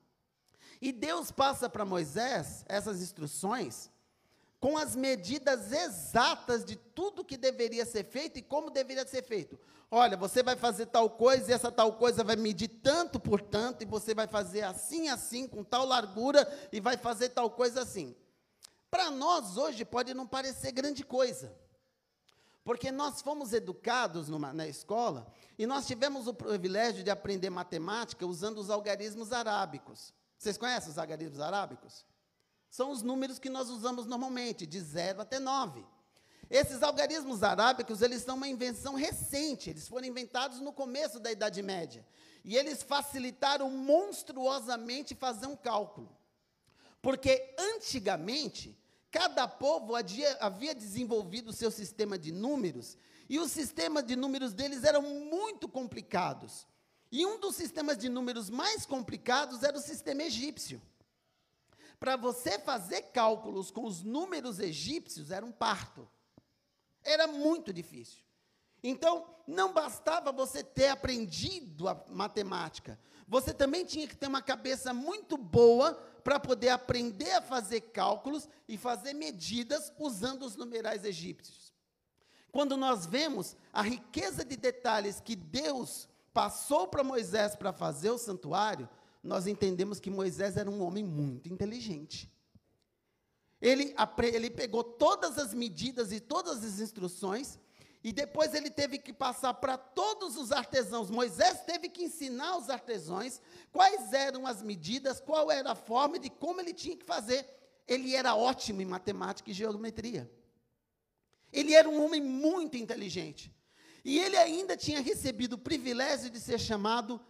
E 0.81 0.93
Deus 0.93 1.31
passa 1.31 1.71
para 1.71 1.87
Moisés 1.87 2.65
essas 2.69 3.00
instruções 3.00 3.91
com 4.61 4.77
as 4.77 4.97
medidas 4.97 5.73
exatas 5.73 6.65
de 6.65 6.77
tudo 6.77 7.25
que 7.25 7.37
deveria 7.37 7.85
ser 7.85 8.05
feito 8.05 8.39
e 8.39 8.43
como 8.43 8.71
deveria 8.71 9.07
ser 9.07 9.23
feito. 9.23 9.59
Olha, 9.91 10.17
você 10.17 10.43
vai 10.43 10.57
fazer 10.57 10.87
tal 10.87 11.09
coisa 11.11 11.51
e 11.51 11.55
essa 11.55 11.71
tal 11.71 11.93
coisa 11.93 12.25
vai 12.25 12.37
medir 12.37 12.69
tanto 12.69 13.21
por 13.21 13.41
tanto, 13.41 13.83
e 13.83 13.87
você 13.87 14.15
vai 14.15 14.27
fazer 14.27 14.63
assim, 14.63 15.09
assim, 15.09 15.47
com 15.47 15.63
tal 15.63 15.87
largura, 15.87 16.47
e 16.73 16.81
vai 16.81 16.97
fazer 16.97 17.29
tal 17.29 17.51
coisa 17.51 17.83
assim. 17.83 18.17
Para 18.91 19.11
nós 19.11 19.57
hoje 19.57 19.85
pode 19.85 20.13
não 20.15 20.27
parecer 20.27 20.73
grande 20.73 21.05
coisa, 21.05 21.55
porque 22.65 22.91
nós 22.91 23.23
fomos 23.23 23.53
educados 23.53 24.29
numa, 24.29 24.53
na 24.53 24.67
escola 24.67 25.33
e 25.57 25.67
nós 25.67 25.87
tivemos 25.87 26.27
o 26.27 26.35
privilégio 26.35 27.05
de 27.05 27.11
aprender 27.11 27.51
matemática 27.51 28.27
usando 28.27 28.59
os 28.59 28.71
algarismos 28.71 29.33
arábicos. 29.33 30.13
Vocês 30.37 30.59
conhecem 30.59 30.91
os 30.91 30.99
algarismos 30.99 31.41
arábicos? 31.41 32.05
São 32.70 32.90
os 32.90 33.02
números 33.02 33.38
que 33.38 33.50
nós 33.50 33.70
usamos 33.70 34.06
normalmente, 34.06 34.66
de 34.66 34.80
0 34.80 35.23
até 35.23 35.38
9. 35.38 35.85
Esses 36.49 36.82
algarismos 36.82 37.42
arábicos, 37.42 38.02
eles 38.02 38.23
são 38.23 38.37
uma 38.37 38.46
invenção 38.46 38.94
recente, 38.94 39.70
eles 39.70 39.88
foram 39.88 40.06
inventados 40.06 40.61
no 40.61 40.73
começo 40.73 41.18
da 41.18 41.32
Idade 41.32 41.62
Média. 41.62 42.06
E 42.44 42.56
eles 42.56 42.82
facilitaram 42.82 43.68
monstruosamente 43.70 45.14
fazer 45.14 45.46
um 45.46 45.56
cálculo. 45.56 46.16
Porque 47.02 47.54
antigamente, 47.58 48.78
cada 49.11 49.49
povo 49.49 49.96
havia, 49.96 50.37
havia 50.40 50.75
desenvolvido 50.75 51.50
o 51.50 51.52
seu 51.52 51.70
sistema 51.70 52.16
de 52.16 52.30
números, 52.30 52.96
e 53.28 53.40
os 53.40 53.50
sistemas 53.50 54.04
de 54.04 54.14
números 54.14 54.52
deles 54.52 54.85
eram 54.85 55.02
muito 55.02 55.68
complicados. 55.68 56.66
E 57.11 57.26
um 57.26 57.40
dos 57.40 57.56
sistemas 57.56 57.99
de 57.99 58.08
números 58.08 58.49
mais 58.49 58.87
complicados 58.87 59.62
era 59.62 59.76
o 59.76 59.80
sistema 59.80 60.23
egípcio. 60.23 60.80
Para 61.99 62.17
você 62.17 62.59
fazer 62.59 63.03
cálculos 63.12 63.71
com 63.71 63.85
os 63.85 64.03
números 64.03 64.59
egípcios 64.59 65.31
era 65.31 65.45
um 65.45 65.53
parto. 65.53 66.09
Era 67.03 67.26
muito 67.26 67.73
difícil. 67.73 68.23
Então, 68.83 69.26
não 69.47 69.73
bastava 69.73 70.31
você 70.33 70.62
ter 70.62 70.88
aprendido 70.88 71.88
a 71.88 72.05
matemática, 72.09 72.99
você 73.26 73.53
também 73.53 73.85
tinha 73.85 74.07
que 74.07 74.17
ter 74.17 74.29
uma 74.29 74.43
cabeça 74.43 74.93
muito 74.93 75.37
boa 75.37 75.95
para 76.23 76.38
poder 76.38 76.69
aprender 76.69 77.33
a 77.33 77.43
fazer 77.43 77.81
cálculos 77.81 78.49
e 78.69 78.76
fazer 78.76 79.15
medidas 79.15 79.93
usando 79.99 80.45
os 80.45 80.57
numerais 80.57 81.05
egípcios. 81.05 81.73
Quando 82.53 82.76
nós 82.76 83.07
vemos 83.07 83.57
a 83.73 83.83
riqueza 83.83 84.45
de 84.45 84.57
detalhes 84.57 85.21
que 85.21 85.37
Deus 85.37 86.09
passou 86.33 86.87
para 86.87 87.05
Moisés 87.05 87.57
para 87.57 87.73
fazer 87.73 88.11
o 88.11 88.19
santuário, 88.19 88.88
nós 89.26 89.47
entendemos 89.47 90.00
que 90.00 90.11
Moisés 90.11 90.56
era 90.56 90.71
um 90.71 90.83
homem 90.83 91.04
muito 91.04 91.52
inteligente. 91.52 92.33
Ele, 93.61 93.95
ele 94.33 94.50
pegou 94.50 94.85
todas 94.85 95.38
as 95.38 95.52
medidas 95.52 96.12
e 96.12 96.21
todas 96.21 96.64
as 96.64 96.78
instruções, 96.78 97.59
e 98.04 98.12
depois 98.12 98.54
ele 98.54 98.71
teve 98.71 98.99
que 98.99 99.12
passar 99.12 99.54
para 99.54 99.76
todos 99.76 100.37
os 100.37 100.52
artesãos. 100.52 101.11
Moisés 101.11 101.62
teve 101.62 101.88
que 101.88 102.04
ensinar 102.04 102.56
os 102.56 102.71
artesãos 102.71 103.40
quais 103.73 104.12
eram 104.12 104.47
as 104.47 104.62
medidas, 104.62 105.21
qual 105.21 105.50
era 105.50 105.73
a 105.73 105.75
forma 105.75 106.18
de 106.18 106.30
como 106.30 106.61
ele 106.61 106.73
tinha 106.73 106.97
que 106.97 107.04
fazer. 107.04 107.45
Ele 107.88 108.14
era 108.14 108.37
ótimo 108.37 108.80
em 108.80 108.85
matemática 108.85 109.50
e 109.50 109.54
geometria. 109.54 110.30
Ele 111.52 111.75
era 111.75 111.88
um 111.88 112.04
homem 112.04 112.21
muito 112.21 112.76
inteligente. 112.76 113.52
E 114.04 114.21
ele 114.21 114.37
ainda 114.37 114.76
tinha 114.76 115.00
recebido 115.00 115.54
o 115.54 115.59
privilégio 115.59 116.30
de 116.30 116.38
ser 116.38 116.61
chamado 116.61 117.21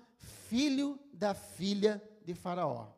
filho 0.49 0.99
da 1.13 1.35
filha 1.35 2.03
de 2.25 2.35
Faraó. 2.35 2.89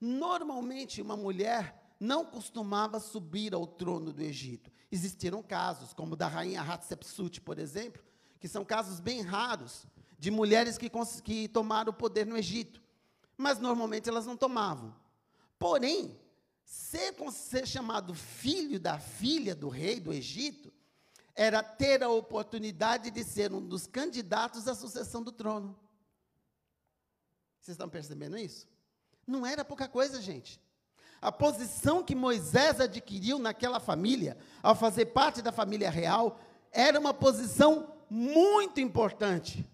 Normalmente, 0.00 1.00
uma 1.00 1.16
mulher 1.16 1.94
não 1.98 2.24
costumava 2.24 3.00
subir 3.00 3.54
ao 3.54 3.66
trono 3.66 4.12
do 4.12 4.22
Egito. 4.22 4.70
Existiram 4.90 5.42
casos, 5.42 5.92
como 5.92 6.12
o 6.12 6.16
da 6.16 6.28
rainha 6.28 6.62
Hatshepsut, 6.62 7.40
por 7.40 7.58
exemplo, 7.58 8.02
que 8.38 8.48
são 8.48 8.64
casos 8.64 9.00
bem 9.00 9.22
raros, 9.22 9.86
de 10.18 10.30
mulheres 10.30 10.78
que, 10.78 10.90
que 11.22 11.48
tomaram 11.48 11.90
o 11.90 11.96
poder 11.96 12.26
no 12.26 12.36
Egito. 12.36 12.82
Mas 13.36 13.58
normalmente 13.58 14.08
elas 14.08 14.26
não 14.26 14.36
tomavam. 14.36 14.94
Porém, 15.58 16.18
ser, 16.64 17.14
ser 17.32 17.66
chamado 17.66 18.14
filho 18.14 18.78
da 18.78 18.98
filha 18.98 19.54
do 19.54 19.68
rei 19.68 20.00
do 20.00 20.12
Egito 20.12 20.72
era 21.34 21.62
ter 21.62 22.02
a 22.02 22.08
oportunidade 22.08 23.10
de 23.10 23.22
ser 23.22 23.52
um 23.52 23.60
dos 23.60 23.86
candidatos 23.86 24.66
à 24.66 24.74
sucessão 24.74 25.22
do 25.22 25.32
trono. 25.32 25.78
Vocês 27.66 27.74
estão 27.74 27.88
percebendo 27.88 28.38
isso? 28.38 28.64
Não 29.26 29.44
era 29.44 29.64
pouca 29.64 29.88
coisa, 29.88 30.22
gente. 30.22 30.60
A 31.20 31.32
posição 31.32 32.00
que 32.00 32.14
Moisés 32.14 32.80
adquiriu 32.80 33.40
naquela 33.40 33.80
família, 33.80 34.38
ao 34.62 34.76
fazer 34.76 35.06
parte 35.06 35.42
da 35.42 35.50
família 35.50 35.90
real, 35.90 36.38
era 36.70 37.00
uma 37.00 37.12
posição 37.12 37.92
muito 38.08 38.78
importante. 38.78 39.68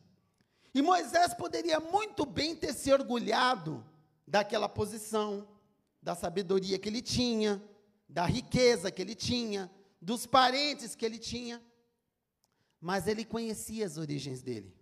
E 0.75 0.81
Moisés 0.81 1.35
poderia 1.35 1.81
muito 1.81 2.25
bem 2.25 2.57
ter 2.57 2.73
se 2.73 2.91
orgulhado 2.91 3.85
daquela 4.27 4.71
posição, 4.71 5.47
da 6.01 6.15
sabedoria 6.15 6.79
que 6.79 6.89
ele 6.89 7.03
tinha, 7.03 7.63
da 8.09 8.25
riqueza 8.25 8.91
que 8.91 9.03
ele 9.03 9.15
tinha, 9.15 9.71
dos 10.01 10.25
parentes 10.25 10.95
que 10.95 11.05
ele 11.05 11.19
tinha. 11.19 11.63
Mas 12.81 13.07
ele 13.07 13.23
conhecia 13.23 13.85
as 13.85 13.99
origens 13.99 14.41
dele. 14.41 14.82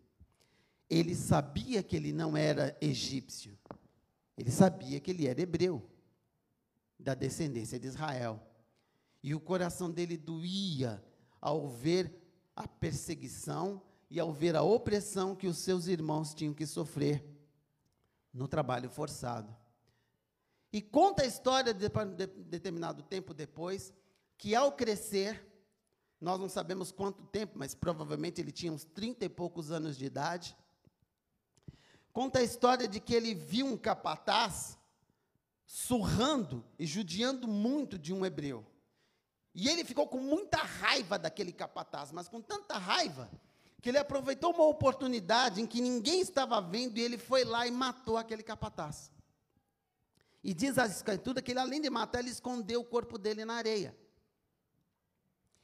Ele 0.91 1.15
sabia 1.15 1.83
que 1.83 1.95
ele 1.95 2.13
não 2.13 2.37
era 2.37 2.77
egípcio. 2.81 3.57
Ele 4.37 4.51
sabia 4.51 4.99
que 4.99 5.13
ele 5.13 5.29
era 5.29 5.41
hebreu, 5.41 5.89
da 6.99 7.15
descendência 7.15 7.79
de 7.79 7.87
Israel. 7.87 8.43
E 9.23 9.35
o 9.35 9.41
coração 9.41 9.91
dele 9.91 10.17
doía 10.17 11.03
ao 11.41 11.69
ver 11.69 12.13
a 12.57 12.67
perseguição 12.67 13.81
e 14.11 14.19
ao 14.19 14.33
ver 14.33 14.57
a 14.57 14.63
opressão 14.63 15.37
que 15.37 15.47
os 15.47 15.59
seus 15.59 15.87
irmãos 15.87 16.35
tinham 16.35 16.53
que 16.53 16.67
sofrer 16.67 17.25
no 18.33 18.49
trabalho 18.49 18.91
forçado. 18.91 19.55
E 20.73 20.81
conta 20.81 21.23
a 21.23 21.27
história 21.27 21.73
de, 21.73 21.89
de 21.89 22.27
determinado 22.27 23.03
tempo 23.03 23.35
depois, 23.35 23.93
que 24.37 24.55
ao 24.55 24.73
crescer, 24.73 25.47
nós 26.21 26.39
não 26.39 26.49
sabemos 26.49 26.93
quanto 26.93 27.25
tempo, 27.27 27.59
mas 27.59 27.75
provavelmente 27.75 28.41
ele 28.41 28.53
tinha 28.53 28.73
uns 28.73 28.85
trinta 28.85 29.25
e 29.25 29.29
poucos 29.29 29.71
anos 29.71 29.97
de 29.97 30.05
idade, 30.05 30.57
Conta 32.13 32.41
a 32.41 32.43
história 32.43 32.89
de 32.89 33.01
que 33.01 33.15
ele 33.15 33.35
viu 33.35 33.67
um 33.67 33.77
capataz 33.77 34.79
surrando 35.65 36.65
e 36.79 36.87
judiando 36.87 37.47
muito 37.47 37.97
de 37.97 38.13
um 38.13 38.27
hebreu. 38.27 38.67
E 39.55 39.69
ele 39.69 39.85
ficou 39.85 40.07
com 40.07 40.19
muita 40.19 40.59
raiva 40.59 41.19
daquele 41.19 41.53
capataz, 41.53 42.11
mas 42.11 42.29
com 42.29 42.41
tanta 42.41 42.77
raiva 42.79 43.31
que 43.81 43.89
ele 43.89 43.99
aproveitou 43.99 44.53
uma 44.53 44.67
oportunidade 44.67 45.61
em 45.61 45.67
que 45.67 45.81
ninguém 45.81 46.21
estava 46.21 46.61
vendo 46.61 46.99
e 46.99 47.01
ele 47.01 47.17
foi 47.17 47.45
lá 47.45 47.67
e 47.67 47.71
matou 47.71 48.17
aquele 48.17 48.43
capataz. 48.43 49.11
E 50.43 50.55
diz 50.55 50.79
a 50.79 50.87
escritura 50.87 51.43
que 51.43 51.53
ele, 51.53 51.61
além 51.61 51.81
de 51.81 51.91
matar, 51.91 52.21
ele 52.21 52.31
escondeu 52.31 52.81
o 52.81 52.85
corpo 52.85 53.19
dele 53.19 53.45
na 53.45 53.55
areia. 53.55 53.97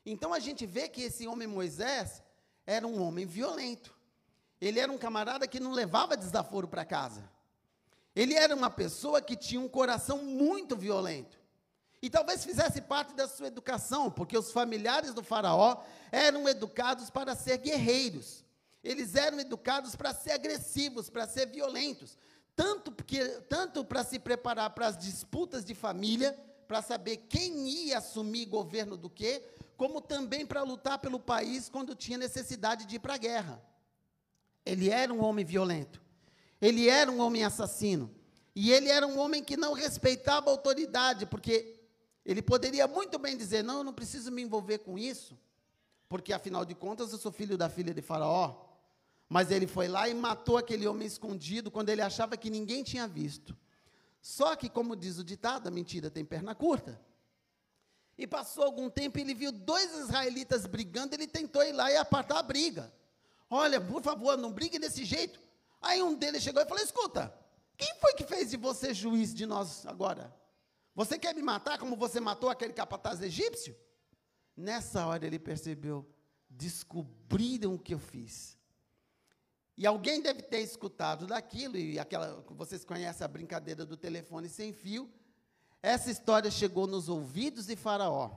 Então 0.05 0.33
a 0.33 0.39
gente 0.39 0.67
vê 0.67 0.89
que 0.89 1.03
esse 1.03 1.27
homem 1.27 1.49
Moisés 1.49 2.23
era 2.67 2.87
um 2.87 3.03
homem 3.03 3.27
violento. 3.27 3.96
Ele 4.61 4.81
era 4.81 4.91
um 4.91 4.99
camarada 4.99 5.47
que 5.47 5.61
não 5.61 5.73
levava 5.73 6.17
desaforo 6.17 6.67
para 6.67 6.85
casa. 6.85 7.23
Ele 8.15 8.35
era 8.35 8.55
uma 8.55 8.71
pessoa 8.71 9.21
que 9.21 9.37
tinha 9.37 9.61
um 9.61 9.69
coração 9.69 10.25
muito 10.25 10.77
violento. 10.77 11.39
E 12.01 12.09
talvez 12.09 12.45
fizesse 12.45 12.81
parte 12.81 13.15
da 13.15 13.27
sua 13.27 13.49
educação, 13.49 14.11
porque 14.11 14.37
os 14.37 14.53
familiares 14.53 15.13
do 15.13 15.23
Faraó 15.23 15.83
eram 16.11 16.49
educados 16.49 17.11
para 17.11 17.35
ser 17.35 17.59
guerreiros. 17.59 18.45
Eles 18.83 19.15
eram 19.15 19.41
educados 19.41 19.97
para 19.97 20.15
ser 20.15 20.33
agressivos, 20.33 21.11
para 21.11 21.27
ser 21.27 21.47
violentos. 21.47 22.17
Tanto, 22.55 22.95
tanto 23.49 23.85
para 23.85 24.05
se 24.05 24.19
preparar 24.19 24.71
para 24.71 24.87
as 24.87 24.97
disputas 24.97 25.65
de 25.65 25.75
família, 25.75 26.39
para 26.67 26.81
saber 26.81 27.19
quem 27.29 27.69
ia 27.69 27.99
assumir 27.99 28.47
governo 28.47 28.97
do 28.97 29.11
quê, 29.11 29.43
como 29.77 30.01
também 30.01 30.47
para 30.47 30.63
lutar 30.63 30.99
pelo 30.99 31.21
país 31.21 31.69
quando 31.69 31.95
tinha 31.95 32.17
necessidade 32.17 32.87
de 32.87 32.97
ir 32.97 32.99
para 32.99 33.15
a 33.15 33.19
guerra. 33.19 33.63
Ele 34.67 34.91
era 34.91 35.15
um 35.15 35.23
homem 35.23 35.45
violento. 35.45 36.03
Ele 36.61 36.89
era 36.89 37.11
um 37.11 37.21
homem 37.21 37.45
assassino. 37.45 38.13
E 38.55 38.73
ele 38.73 38.89
era 38.89 39.07
um 39.07 39.19
homem 39.19 39.45
que 39.45 39.57
não 39.57 39.73
respeitava 39.73 40.49
a 40.49 40.53
autoridade, 40.53 41.25
porque 41.27 41.79
ele 42.25 42.43
poderia 42.43 42.89
muito 42.89 43.19
bem 43.19 43.37
dizer: 43.37 43.63
Não, 43.63 43.79
eu 43.79 43.85
não 43.85 43.93
preciso 43.93 44.33
me 44.33 44.43
envolver 44.43 44.79
com 44.79 44.99
isso, 44.99 45.39
porque 46.09 46.33
afinal 46.33 46.65
de 46.65 46.75
contas 46.75 47.13
eu 47.13 47.19
sou 47.19 47.31
filho 47.31 47.57
da 47.57 47.69
filha 47.69 47.95
de 47.95 48.03
Faraó. 48.03 48.65
Mas 49.29 49.51
ele 49.51 49.67
foi 49.67 49.89
lá 49.89 50.09
e 50.09 50.15
matou 50.15 50.57
aquele 50.57 50.87
homem 50.87 51.07
escondido 51.07 51.71
quando 51.71 51.89
ele 51.89 52.01
achava 52.01 52.37
que 52.37 52.49
ninguém 52.49 52.83
tinha 52.83 53.07
visto. 53.09 53.57
Só 54.23 54.57
que, 54.57 54.69
como 54.69 54.97
diz 54.97 55.19
o 55.19 55.25
ditado, 55.25 55.67
a 55.67 55.71
mentira 55.71 56.11
tem 56.11 56.25
perna 56.25 56.55
curta. 56.55 57.01
E 58.19 58.27
passou 58.27 58.65
algum 58.65 58.89
tempo, 58.89 59.19
ele 59.19 59.35
viu 59.35 59.53
dois 59.53 59.93
israelitas 59.99 60.65
brigando, 60.67 61.15
ele 61.15 61.27
tentou 61.27 61.63
ir 61.63 61.73
lá 61.73 61.91
e 61.91 61.97
apartar 61.97 62.39
a 62.39 62.43
briga. 62.43 62.93
Olha, 63.49 63.81
por 63.81 64.03
favor, 64.03 64.37
não 64.37 64.53
brigue 64.53 64.79
desse 64.79 65.05
jeito. 65.05 65.41
Aí 65.81 66.03
um 66.03 66.15
deles 66.15 66.43
chegou 66.43 66.63
e 66.63 66.67
falou: 66.67 66.83
Escuta, 66.83 67.33
quem 67.77 67.95
foi 68.01 68.15
que 68.15 68.25
fez 68.25 68.51
de 68.51 68.57
você 68.57 68.93
juiz 68.93 69.35
de 69.35 69.47
nós 69.47 69.87
agora? 69.87 70.35
Você 70.95 71.19
quer 71.19 71.35
me 71.35 71.43
matar 71.43 71.79
como 71.79 71.95
você 71.97 72.19
matou 72.19 72.49
aquele 72.49 72.73
capataz 72.73 73.21
egípcio? 73.21 73.77
Nessa 74.57 75.07
hora 75.07 75.27
ele 75.27 75.39
percebeu: 75.39 76.09
descobriram 76.49 77.75
o 77.75 77.79
que 77.79 77.95
eu 77.95 77.99
fiz. 77.99 78.57
E 79.77 79.87
alguém 79.87 80.23
deve 80.23 80.41
ter 80.41 80.61
escutado 80.61 81.27
daquilo, 81.27 81.77
e 81.77 81.99
aquela, 81.99 82.43
vocês 82.49 82.83
conhecem 82.83 83.23
a 83.25 83.29
brincadeira 83.29 83.85
do 83.85 83.97
telefone 83.97 84.49
sem 84.49 84.73
fio. 84.73 85.13
Essa 85.83 86.11
história 86.11 86.51
chegou 86.51 86.87
nos 86.87 87.11
ouvidos 87.11 87.67
de 87.67 87.77
Faraó. 87.77 88.31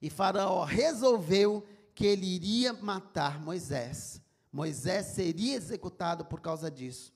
E 0.00 0.10
Faraó 0.10 0.64
resolveu 0.64 1.64
que 1.94 2.06
ele 2.06 2.26
iria 2.26 2.72
matar 2.72 3.40
Moisés. 3.40 4.20
Moisés 4.52 5.06
seria 5.06 5.56
executado 5.56 6.24
por 6.24 6.40
causa 6.40 6.70
disso. 6.70 7.12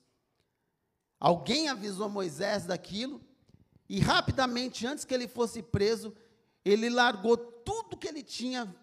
Alguém 1.19 1.67
avisou 1.67 2.09
Moisés 2.09 2.65
daquilo, 2.65 3.21
e 3.89 3.99
rapidamente, 3.99 4.85
antes 4.85 5.05
que 5.05 5.13
ele 5.13 5.27
fosse 5.27 5.61
preso, 5.61 6.13
ele 6.63 6.89
largou 6.89 7.37
tudo 7.37 7.97
que 7.97 8.07
ele 8.07 8.21
tinha 8.21 8.75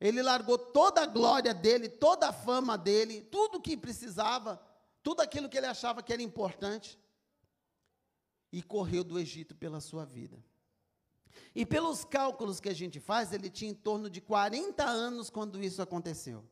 ele 0.00 0.22
largou 0.22 0.56
toda 0.56 1.02
a 1.02 1.06
glória 1.06 1.52
dele, 1.52 1.88
toda 1.88 2.28
a 2.28 2.32
fama 2.32 2.78
dele, 2.78 3.20
tudo 3.20 3.60
que 3.60 3.76
precisava, 3.76 4.60
tudo 5.02 5.20
aquilo 5.20 5.48
que 5.48 5.58
ele 5.58 5.66
achava 5.66 6.02
que 6.02 6.12
era 6.12 6.22
importante, 6.22 6.98
e 8.50 8.62
correu 8.62 9.04
do 9.04 9.18
Egito 9.18 9.54
pela 9.54 9.78
sua 9.78 10.04
vida. 10.04 10.42
E 11.54 11.66
pelos 11.66 12.04
cálculos 12.04 12.60
que 12.60 12.68
a 12.68 12.74
gente 12.74 13.00
faz, 13.00 13.32
ele 13.32 13.50
tinha 13.50 13.70
em 13.70 13.74
torno 13.74 14.08
de 14.08 14.20
40 14.20 14.84
anos 14.84 15.30
quando 15.30 15.62
isso 15.62 15.82
aconteceu. 15.82 16.44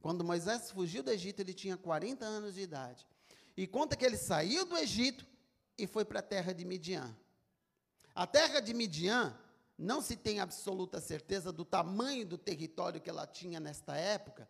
Quando 0.00 0.24
Moisés 0.24 0.70
fugiu 0.70 1.02
do 1.02 1.10
Egito, 1.10 1.40
ele 1.40 1.52
tinha 1.52 1.76
40 1.76 2.24
anos 2.24 2.54
de 2.54 2.60
idade. 2.60 3.06
E 3.56 3.66
conta 3.66 3.96
que 3.96 4.04
ele 4.04 4.16
saiu 4.16 4.64
do 4.64 4.76
Egito 4.76 5.26
e 5.78 5.86
foi 5.86 6.04
para 6.04 6.20
a 6.20 6.22
terra 6.22 6.52
de 6.52 6.64
Midian. 6.64 7.16
A 8.14 8.26
terra 8.26 8.60
de 8.60 8.72
Midian 8.72 9.36
não 9.78 10.00
se 10.00 10.16
tem 10.16 10.40
absoluta 10.40 11.00
certeza 11.00 11.52
do 11.52 11.64
tamanho 11.64 12.24
do 12.24 12.38
território 12.38 13.00
que 13.00 13.10
ela 13.10 13.26
tinha 13.26 13.60
nesta 13.60 13.96
época, 13.96 14.48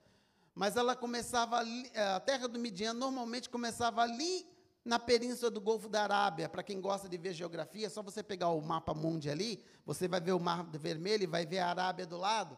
mas 0.54 0.76
ela 0.76 0.94
começava 0.94 1.56
ali, 1.56 1.90
eh, 1.92 2.14
a 2.14 2.20
terra 2.20 2.48
do 2.48 2.58
Midian 2.58 2.94
normalmente 2.94 3.50
começava 3.50 4.02
ali 4.02 4.46
na 4.86 5.00
península 5.00 5.50
do 5.50 5.60
Golfo 5.60 5.88
da 5.88 6.04
Arábia. 6.04 6.48
Para 6.48 6.62
quem 6.62 6.80
gosta 6.80 7.08
de 7.08 7.18
ver 7.18 7.34
geografia, 7.34 7.88
é 7.88 7.90
só 7.90 8.02
você 8.02 8.22
pegar 8.22 8.50
o 8.50 8.60
mapa 8.62 8.94
mundi 8.94 9.28
ali, 9.28 9.62
você 9.84 10.06
vai 10.06 10.20
ver 10.20 10.32
o 10.32 10.38
Mar 10.38 10.64
Vermelho 10.64 11.24
e 11.24 11.26
vai 11.26 11.44
ver 11.44 11.58
a 11.58 11.68
Arábia 11.68 12.06
do 12.06 12.16
lado. 12.16 12.56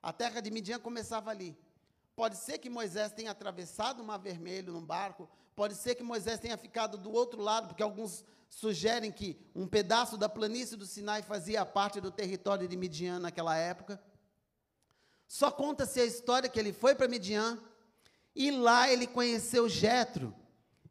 A 0.00 0.12
terra 0.12 0.40
de 0.40 0.48
Midian 0.50 0.78
começava 0.78 1.28
ali. 1.30 1.58
Pode 2.14 2.36
ser 2.36 2.58
que 2.58 2.70
Moisés 2.70 3.12
tenha 3.12 3.32
atravessado 3.32 4.00
o 4.00 4.04
Mar 4.04 4.18
Vermelho 4.18 4.72
num 4.72 4.84
barco, 4.84 5.28
pode 5.56 5.74
ser 5.74 5.96
que 5.96 6.04
Moisés 6.04 6.38
tenha 6.38 6.56
ficado 6.56 6.96
do 6.96 7.12
outro 7.12 7.42
lado, 7.42 7.66
porque 7.66 7.82
alguns 7.82 8.24
sugerem 8.48 9.10
que 9.10 9.36
um 9.54 9.66
pedaço 9.66 10.16
da 10.16 10.28
planície 10.28 10.76
do 10.76 10.86
Sinai 10.86 11.20
fazia 11.20 11.66
parte 11.66 12.00
do 12.00 12.12
território 12.12 12.68
de 12.68 12.76
Midian 12.76 13.18
naquela 13.18 13.56
época. 13.56 14.00
Só 15.26 15.50
conta-se 15.50 16.00
a 16.00 16.04
história 16.04 16.48
que 16.48 16.60
ele 16.60 16.72
foi 16.72 16.94
para 16.94 17.08
Midian 17.08 17.58
e 18.36 18.52
lá 18.52 18.88
ele 18.88 19.06
conheceu 19.06 19.68
Jetro, 19.68 20.32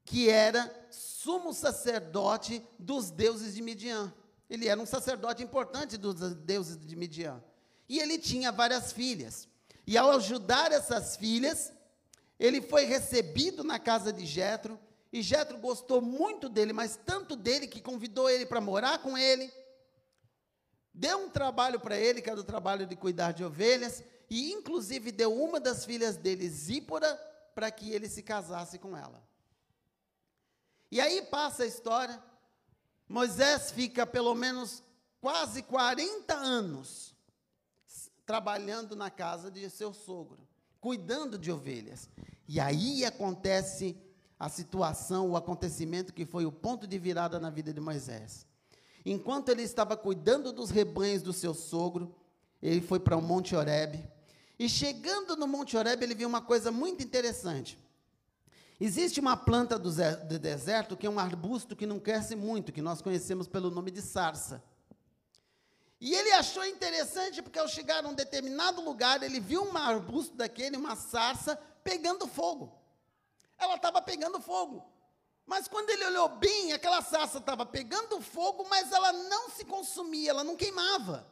que 0.05 0.29
era 0.29 0.71
sumo 0.91 1.53
sacerdote 1.53 2.65
dos 2.79 3.09
deuses 3.09 3.55
de 3.55 3.61
Midian. 3.61 4.13
Ele 4.49 4.67
era 4.67 4.79
um 4.79 4.85
sacerdote 4.85 5.43
importante 5.43 5.97
dos 5.97 6.15
deuses 6.35 6.77
de 6.77 6.95
Midian. 6.95 7.43
E 7.89 7.99
ele 7.99 8.17
tinha 8.17 8.51
várias 8.51 8.93
filhas. 8.93 9.47
E 9.85 9.97
ao 9.97 10.11
ajudar 10.11 10.71
essas 10.71 11.17
filhas, 11.17 11.73
ele 12.39 12.61
foi 12.61 12.85
recebido 12.85 13.63
na 13.63 13.79
casa 13.79 14.13
de 14.13 14.25
Jetro 14.25 14.79
e 15.15 15.21
Jetro 15.21 15.57
gostou 15.57 16.01
muito 16.01 16.49
dele, 16.49 16.73
mas 16.73 16.99
tanto 17.05 17.37
dele 17.37 17.67
que 17.67 17.79
convidou 17.79 18.29
ele 18.29 18.45
para 18.45 18.59
morar 18.59 18.99
com 18.99 19.17
ele. 19.17 19.49
Deu 20.93 21.19
um 21.19 21.29
trabalho 21.29 21.79
para 21.79 21.97
ele, 21.97 22.21
que 22.21 22.29
era 22.29 22.39
o 22.39 22.43
trabalho 22.43 22.85
de 22.85 22.97
cuidar 22.97 23.31
de 23.31 23.41
ovelhas, 23.41 24.03
e 24.29 24.51
inclusive 24.51 25.13
deu 25.13 25.33
uma 25.33 25.57
das 25.57 25.85
filhas 25.85 26.17
dele, 26.17 26.49
Zípora, 26.49 27.15
para 27.53 27.71
que 27.71 27.91
ele 27.91 28.09
se 28.09 28.21
casasse 28.21 28.77
com 28.77 28.95
ela. 28.97 29.23
E 30.95 31.01
aí 31.01 31.23
passa 31.23 31.63
a 31.63 31.65
história. 31.65 32.23
Moisés 33.09 33.69
fica 33.69 34.07
pelo 34.07 34.33
menos 34.33 34.81
quase 35.19 35.61
40 35.61 36.33
anos 36.33 37.13
trabalhando 38.25 38.95
na 38.95 39.09
casa 39.09 39.51
de 39.51 39.69
seu 39.69 39.93
sogro, 39.93 40.47
cuidando 40.79 41.37
de 41.37 41.51
ovelhas. 41.51 42.09
E 42.47 42.61
aí 42.61 43.03
acontece 43.03 43.97
a 44.39 44.47
situação, 44.47 45.31
o 45.31 45.35
acontecimento 45.35 46.13
que 46.13 46.25
foi 46.25 46.45
o 46.45 46.51
ponto 46.51 46.87
de 46.87 46.97
virada 46.97 47.41
na 47.41 47.49
vida 47.49 47.73
de 47.73 47.81
Moisés. 47.81 48.47
Enquanto 49.05 49.49
ele 49.49 49.63
estava 49.63 49.97
cuidando 49.97 50.53
dos 50.53 50.69
rebanhos 50.69 51.21
do 51.21 51.33
seu 51.33 51.53
sogro, 51.53 52.15
ele 52.61 52.79
foi 52.79 53.01
para 53.01 53.17
o 53.17 53.21
Monte 53.21 53.53
Horebe. 53.53 54.01
E 54.57 54.69
chegando 54.69 55.35
no 55.35 55.45
Monte 55.45 55.75
Horebe, 55.75 56.05
ele 56.05 56.15
viu 56.15 56.29
uma 56.29 56.41
coisa 56.41 56.71
muito 56.71 57.03
interessante. 57.03 57.77
Existe 58.79 59.19
uma 59.19 59.37
planta 59.37 59.79
do, 59.79 59.89
deserto 60.39 60.97
que 60.97 61.07
é 61.07 61.09
um 61.09 61.19
arbusto 61.19 61.75
que 61.75 61.85
não 61.85 61.99
cresce 61.99 62.35
muito, 62.35 62.73
que 62.73 62.81
nós 62.81 63.01
conhecemos 63.01 63.47
pelo 63.47 63.71
nome 63.71 63.91
de 63.91 64.01
sarça. 64.01 64.63
E 65.99 66.13
ele 66.13 66.31
achou 66.33 66.65
interessante 66.65 67.41
porque 67.41 67.57
ao 67.57 67.67
chegar 67.67 68.03
a 68.03 68.07
um 68.07 68.13
determinado 68.13 68.81
lugar, 68.81 69.23
ele 69.23 69.39
viu 69.39 69.63
um 69.63 69.77
arbusto 69.77 70.35
daquele, 70.35 70.75
uma 70.75 70.95
sarça, 70.95 71.55
pegando 71.83 72.27
fogo. 72.27 72.77
Ela 73.57 73.75
estava 73.75 74.01
pegando 74.01 74.41
fogo. 74.41 74.85
Mas 75.45 75.67
quando 75.67 75.89
ele 75.91 76.05
olhou 76.05 76.27
bem, 76.27 76.73
aquela 76.73 77.01
sarça 77.01 77.37
estava 77.37 77.65
pegando 77.65 78.19
fogo, 78.19 78.65
mas 78.67 78.91
ela 78.91 79.13
não 79.13 79.49
se 79.49 79.63
consumia, 79.63 80.31
ela 80.31 80.43
não 80.43 80.55
queimava. 80.55 81.25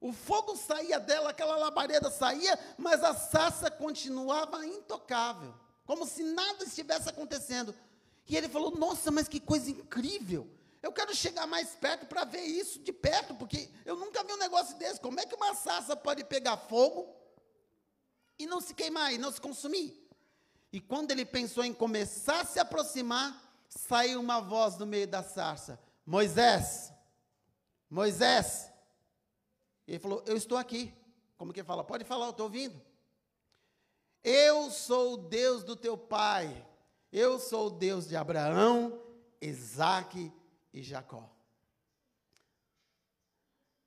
O 0.00 0.12
fogo 0.12 0.56
saía 0.56 1.00
dela, 1.00 1.30
aquela 1.30 1.56
labareda 1.56 2.10
saía, 2.10 2.58
mas 2.76 3.02
a 3.02 3.14
sarça 3.14 3.70
continuava 3.70 4.66
intocável, 4.66 5.54
como 5.86 6.04
se 6.04 6.22
nada 6.22 6.64
estivesse 6.64 7.08
acontecendo. 7.08 7.74
E 8.28 8.36
ele 8.36 8.48
falou: 8.48 8.76
Nossa, 8.76 9.10
mas 9.10 9.28
que 9.28 9.40
coisa 9.40 9.70
incrível! 9.70 10.50
Eu 10.82 10.92
quero 10.92 11.14
chegar 11.14 11.46
mais 11.46 11.70
perto 11.70 12.06
para 12.06 12.24
ver 12.24 12.42
isso 12.42 12.78
de 12.80 12.92
perto, 12.92 13.34
porque 13.34 13.70
eu 13.84 13.96
nunca 13.96 14.22
vi 14.22 14.32
um 14.32 14.38
negócio 14.38 14.76
desse. 14.76 15.00
Como 15.00 15.18
é 15.18 15.24
que 15.24 15.34
uma 15.34 15.54
sarça 15.54 15.96
pode 15.96 16.24
pegar 16.24 16.56
fogo 16.56 17.14
e 18.38 18.46
não 18.46 18.60
se 18.60 18.74
queimar 18.74 19.12
e 19.12 19.18
não 19.18 19.32
se 19.32 19.40
consumir? 19.40 20.06
E 20.72 20.80
quando 20.80 21.10
ele 21.10 21.24
pensou 21.24 21.64
em 21.64 21.72
começar 21.72 22.40
a 22.40 22.44
se 22.44 22.58
aproximar, 22.58 23.42
saiu 23.68 24.20
uma 24.20 24.40
voz 24.40 24.74
do 24.74 24.86
meio 24.86 25.06
da 25.06 25.22
sarça: 25.22 25.80
Moisés, 26.04 26.92
Moisés. 27.88 28.70
Ele 29.86 30.00
falou: 30.00 30.22
Eu 30.26 30.36
estou 30.36 30.58
aqui. 30.58 30.92
Como 31.36 31.52
que 31.52 31.60
ele 31.60 31.66
fala? 31.66 31.84
Pode 31.84 32.04
falar, 32.04 32.26
eu 32.26 32.30
estou 32.30 32.46
ouvindo. 32.46 32.80
Eu 34.28 34.72
sou 34.72 35.14
o 35.14 35.16
Deus 35.16 35.62
do 35.62 35.76
teu 35.76 35.96
pai. 35.96 36.66
Eu 37.12 37.38
sou 37.38 37.68
o 37.68 37.70
Deus 37.70 38.08
de 38.08 38.16
Abraão, 38.16 39.00
Isaque 39.40 40.32
e 40.74 40.82
Jacó. 40.82 41.30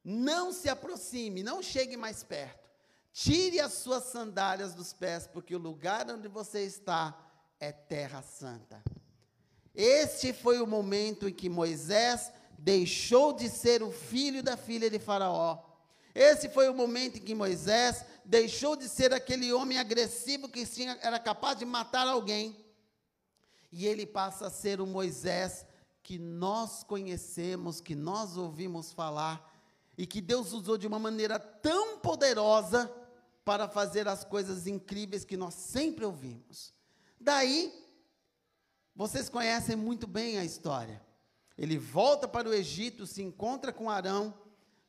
Não 0.01 0.53
se 0.53 0.69
aproxime, 0.69 1.43
não 1.43 1.61
chegue 1.61 1.97
mais 1.97 2.23
perto. 2.23 2.69
Tire 3.11 3.59
as 3.59 3.73
suas 3.73 4.05
sandálias 4.05 4.73
dos 4.73 4.93
pés, 4.93 5.27
porque 5.27 5.53
o 5.53 5.59
lugar 5.59 6.09
onde 6.09 6.29
você 6.29 6.63
está 6.63 7.19
é 7.59 7.73
terra 7.73 8.21
santa. 8.21 8.81
Este 9.75 10.31
foi 10.31 10.61
o 10.61 10.65
momento 10.65 11.27
em 11.27 11.33
que 11.33 11.49
Moisés 11.49 12.31
deixou 12.57 13.33
de 13.33 13.49
ser 13.49 13.83
o 13.83 13.91
filho 13.91 14.41
da 14.41 14.55
filha 14.55 14.89
de 14.89 14.99
Faraó. 14.99 15.65
Esse 16.15 16.47
foi 16.47 16.69
o 16.69 16.73
momento 16.73 17.17
em 17.17 17.21
que 17.21 17.35
Moisés 17.35 18.05
deixou 18.29 18.75
de 18.75 18.87
ser 18.87 19.11
aquele 19.11 19.51
homem 19.51 19.79
agressivo 19.79 20.47
que 20.47 20.63
era 21.01 21.17
capaz 21.17 21.57
de 21.57 21.65
matar 21.65 22.07
alguém. 22.07 22.63
E 23.71 23.87
ele 23.87 24.05
passa 24.05 24.45
a 24.47 24.51
ser 24.51 24.79
o 24.79 24.85
Moisés 24.85 25.65
que 26.03 26.19
nós 26.19 26.83
conhecemos, 26.83 27.81
que 27.81 27.95
nós 27.95 28.37
ouvimos 28.37 28.91
falar, 28.91 29.51
e 29.97 30.05
que 30.05 30.21
Deus 30.21 30.53
usou 30.53 30.77
de 30.77 30.85
uma 30.85 30.99
maneira 30.99 31.39
tão 31.39 31.97
poderosa 31.97 32.93
para 33.43 33.67
fazer 33.67 34.07
as 34.07 34.23
coisas 34.23 34.67
incríveis 34.67 35.25
que 35.25 35.35
nós 35.35 35.55
sempre 35.55 36.05
ouvimos. 36.05 36.71
Daí, 37.19 37.73
vocês 38.95 39.27
conhecem 39.27 39.75
muito 39.75 40.05
bem 40.05 40.37
a 40.37 40.45
história. 40.45 41.03
Ele 41.57 41.79
volta 41.79 42.27
para 42.27 42.47
o 42.47 42.53
Egito, 42.53 43.07
se 43.07 43.23
encontra 43.23 43.73
com 43.73 43.89
Arão, 43.89 44.35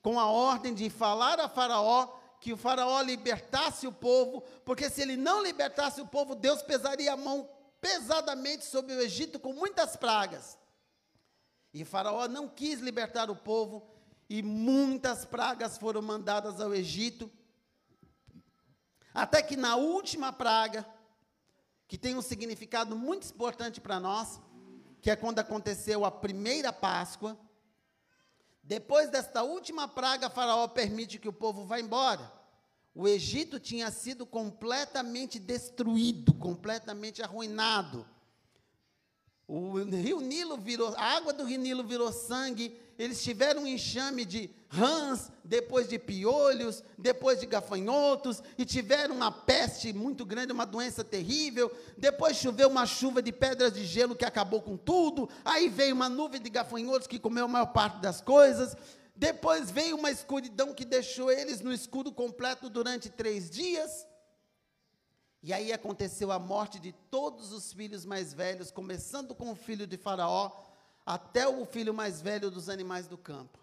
com 0.03 0.21
a 0.21 0.27
ordem 0.27 0.75
de 0.75 0.91
falar 0.91 1.41
a 1.41 1.49
Faraó 1.49 2.20
que 2.41 2.53
o 2.53 2.57
Faraó 2.57 3.03
libertasse 3.03 3.87
o 3.87 3.93
povo, 3.93 4.41
porque 4.65 4.89
se 4.89 5.03
ele 5.03 5.17
não 5.17 5.43
libertasse 5.43 6.01
o 6.01 6.07
povo, 6.07 6.35
Deus 6.35 6.63
pesaria 6.63 7.13
a 7.13 7.17
mão 7.17 7.49
pesadamente 7.81 8.65
sobre 8.65 8.95
o 8.95 9.01
Egito 9.01 9.39
com 9.39 9.53
muitas 9.53 9.95
pragas. 9.95 10.59
E 11.73 11.85
Faraó 11.85 12.27
não 12.27 12.49
quis 12.49 12.81
libertar 12.81 13.31
o 13.31 13.37
povo, 13.37 13.87
e 14.29 14.43
muitas 14.43 15.25
pragas 15.25 15.77
foram 15.77 16.01
mandadas 16.01 16.61
ao 16.61 16.75
Egito, 16.75 17.31
até 19.13 19.43
que 19.43 19.57
na 19.57 19.77
última 19.77 20.33
praga, 20.33 20.87
que 21.87 21.99
tem 21.99 22.17
um 22.17 22.23
significado 22.23 22.97
muito 22.97 23.29
importante 23.29 23.81
para 23.81 24.01
nós, 24.01 24.41
que 25.03 25.11
é 25.11 25.17
quando 25.17 25.41
aconteceu 25.41 26.05
a 26.05 26.11
primeira 26.11 26.73
Páscoa, 26.73 27.39
depois 28.63 29.11
desta 29.11 29.43
última 29.43 29.89
praga, 29.89 30.31
Faraó 30.31 30.69
permite 30.69 31.19
que 31.19 31.29
o 31.29 31.33
povo 31.33 31.65
vá 31.65 31.81
embora. 31.81 32.33
O 32.95 33.07
Egito 33.07 33.59
tinha 33.59 33.91
sido 33.91 34.27
completamente 34.27 35.39
destruído, 35.39 36.35
completamente 36.35 37.23
arruinado. 37.23 38.07
O 39.47 39.83
rio 39.83 40.21
Nilo 40.21 40.57
virou, 40.57 40.95
a 40.97 41.03
água 41.03 41.33
do 41.33 41.45
rio 41.45 41.59
Nilo 41.59 41.83
virou 41.83 42.13
sangue. 42.13 42.79
Eles 43.01 43.23
tiveram 43.23 43.63
um 43.63 43.67
enxame 43.67 44.27
de 44.27 44.51
rãs, 44.69 45.33
depois 45.43 45.89
de 45.89 45.99
piolhos, 45.99 46.85
depois 46.99 47.41
de 47.41 47.47
gafanhotos, 47.47 48.43
e 48.59 48.65
tiveram 48.67 49.15
uma 49.15 49.33
peste 49.33 49.91
muito 49.91 50.23
grande, 50.27 50.53
uma 50.53 50.67
doença 50.67 51.03
terrível. 51.03 51.75
Depois 51.97 52.37
choveu 52.37 52.69
uma 52.69 52.85
chuva 52.85 53.23
de 53.23 53.33
pedras 53.33 53.73
de 53.73 53.87
gelo 53.87 54.15
que 54.15 54.27
acabou 54.27 54.61
com 54.61 54.77
tudo. 54.77 55.31
Aí 55.47 55.71
veio 55.71 55.95
uma 55.95 56.11
nuvem 56.11 56.43
de 56.43 56.51
gafanhotos 56.51 57.07
que 57.07 57.19
comeu 57.19 57.47
a 57.47 57.49
maior 57.49 57.73
parte 57.73 58.03
das 58.03 58.21
coisas. 58.21 58.77
Depois 59.17 59.71
veio 59.71 59.97
uma 59.97 60.11
escuridão 60.11 60.75
que 60.75 60.85
deixou 60.85 61.33
eles 61.33 61.63
no 61.63 61.73
escuro 61.73 62.13
completo 62.13 62.69
durante 62.69 63.09
três 63.09 63.49
dias. 63.49 64.07
E 65.43 65.55
aí 65.55 65.73
aconteceu 65.73 66.31
a 66.31 66.39
morte 66.39 66.79
de 66.79 66.93
todos 67.11 67.51
os 67.51 67.73
filhos 67.73 68.05
mais 68.05 68.35
velhos, 68.35 68.71
começando 68.71 69.35
com 69.35 69.53
o 69.53 69.57
filho 69.57 69.87
de 69.87 69.97
Faraó, 69.97 70.53
até 71.05 71.49
o 71.49 71.65
filho 71.65 71.93
mais 71.93 72.21
velho 72.21 72.51
dos 72.51 72.69
animais 72.69 73.07
do 73.07 73.19
campo. 73.19 73.59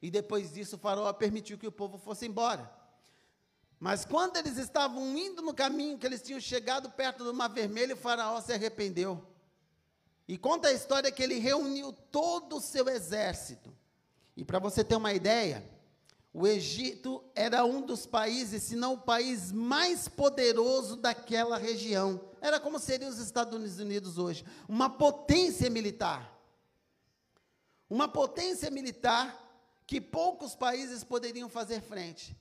E 0.00 0.10
depois 0.10 0.52
disso, 0.52 0.76
o 0.76 0.78
Faraó 0.78 1.12
permitiu 1.12 1.58
que 1.58 1.66
o 1.66 1.72
povo 1.72 1.98
fosse 1.98 2.26
embora. 2.26 2.70
Mas 3.80 4.04
quando 4.04 4.36
eles 4.36 4.56
estavam 4.56 5.16
indo 5.16 5.42
no 5.42 5.54
caminho, 5.54 5.98
que 5.98 6.06
eles 6.06 6.22
tinham 6.22 6.40
chegado 6.40 6.90
perto 6.90 7.24
do 7.24 7.34
Mar 7.34 7.48
Vermelho, 7.48 7.94
o 7.94 7.98
Faraó 7.98 8.40
se 8.40 8.52
arrependeu. 8.52 9.22
E 10.26 10.36
conta 10.36 10.68
a 10.68 10.72
história 10.72 11.10
que 11.10 11.22
ele 11.22 11.38
reuniu 11.38 11.92
todo 11.92 12.56
o 12.56 12.60
seu 12.60 12.88
exército. 12.88 13.74
E 14.36 14.44
para 14.44 14.58
você 14.58 14.84
ter 14.84 14.96
uma 14.96 15.12
ideia, 15.12 15.64
o 16.32 16.46
Egito 16.46 17.24
era 17.34 17.64
um 17.64 17.80
dos 17.80 18.04
países, 18.06 18.62
se 18.62 18.76
não 18.76 18.94
o 18.94 19.00
país 19.00 19.50
mais 19.50 20.06
poderoso 20.06 20.96
daquela 20.96 21.56
região. 21.56 22.20
Era 22.40 22.60
como 22.60 22.78
seriam 22.78 23.10
os 23.10 23.18
Estados 23.18 23.78
Unidos 23.80 24.18
hoje, 24.18 24.44
uma 24.68 24.90
potência 24.90 25.70
militar. 25.70 26.37
Uma 27.88 28.08
potência 28.08 28.70
militar 28.70 29.36
que 29.86 30.00
poucos 30.00 30.54
países 30.54 31.02
poderiam 31.02 31.48
fazer 31.48 31.80
frente. 31.80 32.36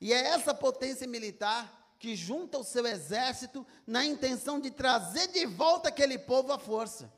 E 0.00 0.12
é 0.12 0.28
essa 0.28 0.54
potência 0.54 1.06
militar 1.06 1.94
que 1.98 2.16
junta 2.16 2.58
o 2.58 2.64
seu 2.64 2.86
exército 2.86 3.66
na 3.86 4.04
intenção 4.04 4.58
de 4.58 4.70
trazer 4.70 5.28
de 5.28 5.44
volta 5.46 5.90
aquele 5.90 6.18
povo 6.18 6.52
à 6.52 6.58
força. 6.58 7.12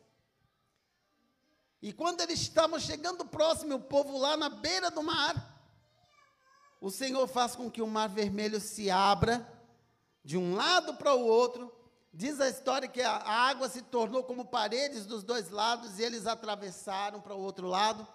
E 1.81 1.93
quando 1.93 2.21
eles 2.21 2.41
estavam 2.41 2.79
chegando 2.79 3.25
próximo, 3.25 3.77
o 3.77 3.81
povo 3.81 4.19
lá 4.19 4.37
na 4.37 4.49
beira 4.49 4.91
do 4.91 5.03
mar, 5.03 5.53
o 6.81 6.91
Senhor 6.91 7.27
faz 7.29 7.57
com 7.57 7.71
que 7.71 7.81
o 7.81 7.87
mar 7.87 8.09
vermelho 8.09 8.61
se 8.61 8.91
abra 8.91 9.49
de 10.25 10.37
um 10.37 10.55
lado 10.55 10.95
para 10.95 11.15
o 11.15 11.25
outro. 11.25 11.73
Diz 12.13 12.41
a 12.41 12.49
história 12.49 12.89
que 12.89 13.01
a 13.01 13.17
água 13.17 13.71
se 13.71 13.81
tornou 13.81 14.23
como 14.23 14.45
paredes 14.45 15.07
dos 15.07 15.23
dois 15.23 15.49
lados 15.49 15.99
e 15.99 16.03
eles 16.03 16.27
atravessaram 16.27 17.21
para 17.21 17.35
o 17.35 17.41
outro 17.41 17.67
lado. 17.67 18.07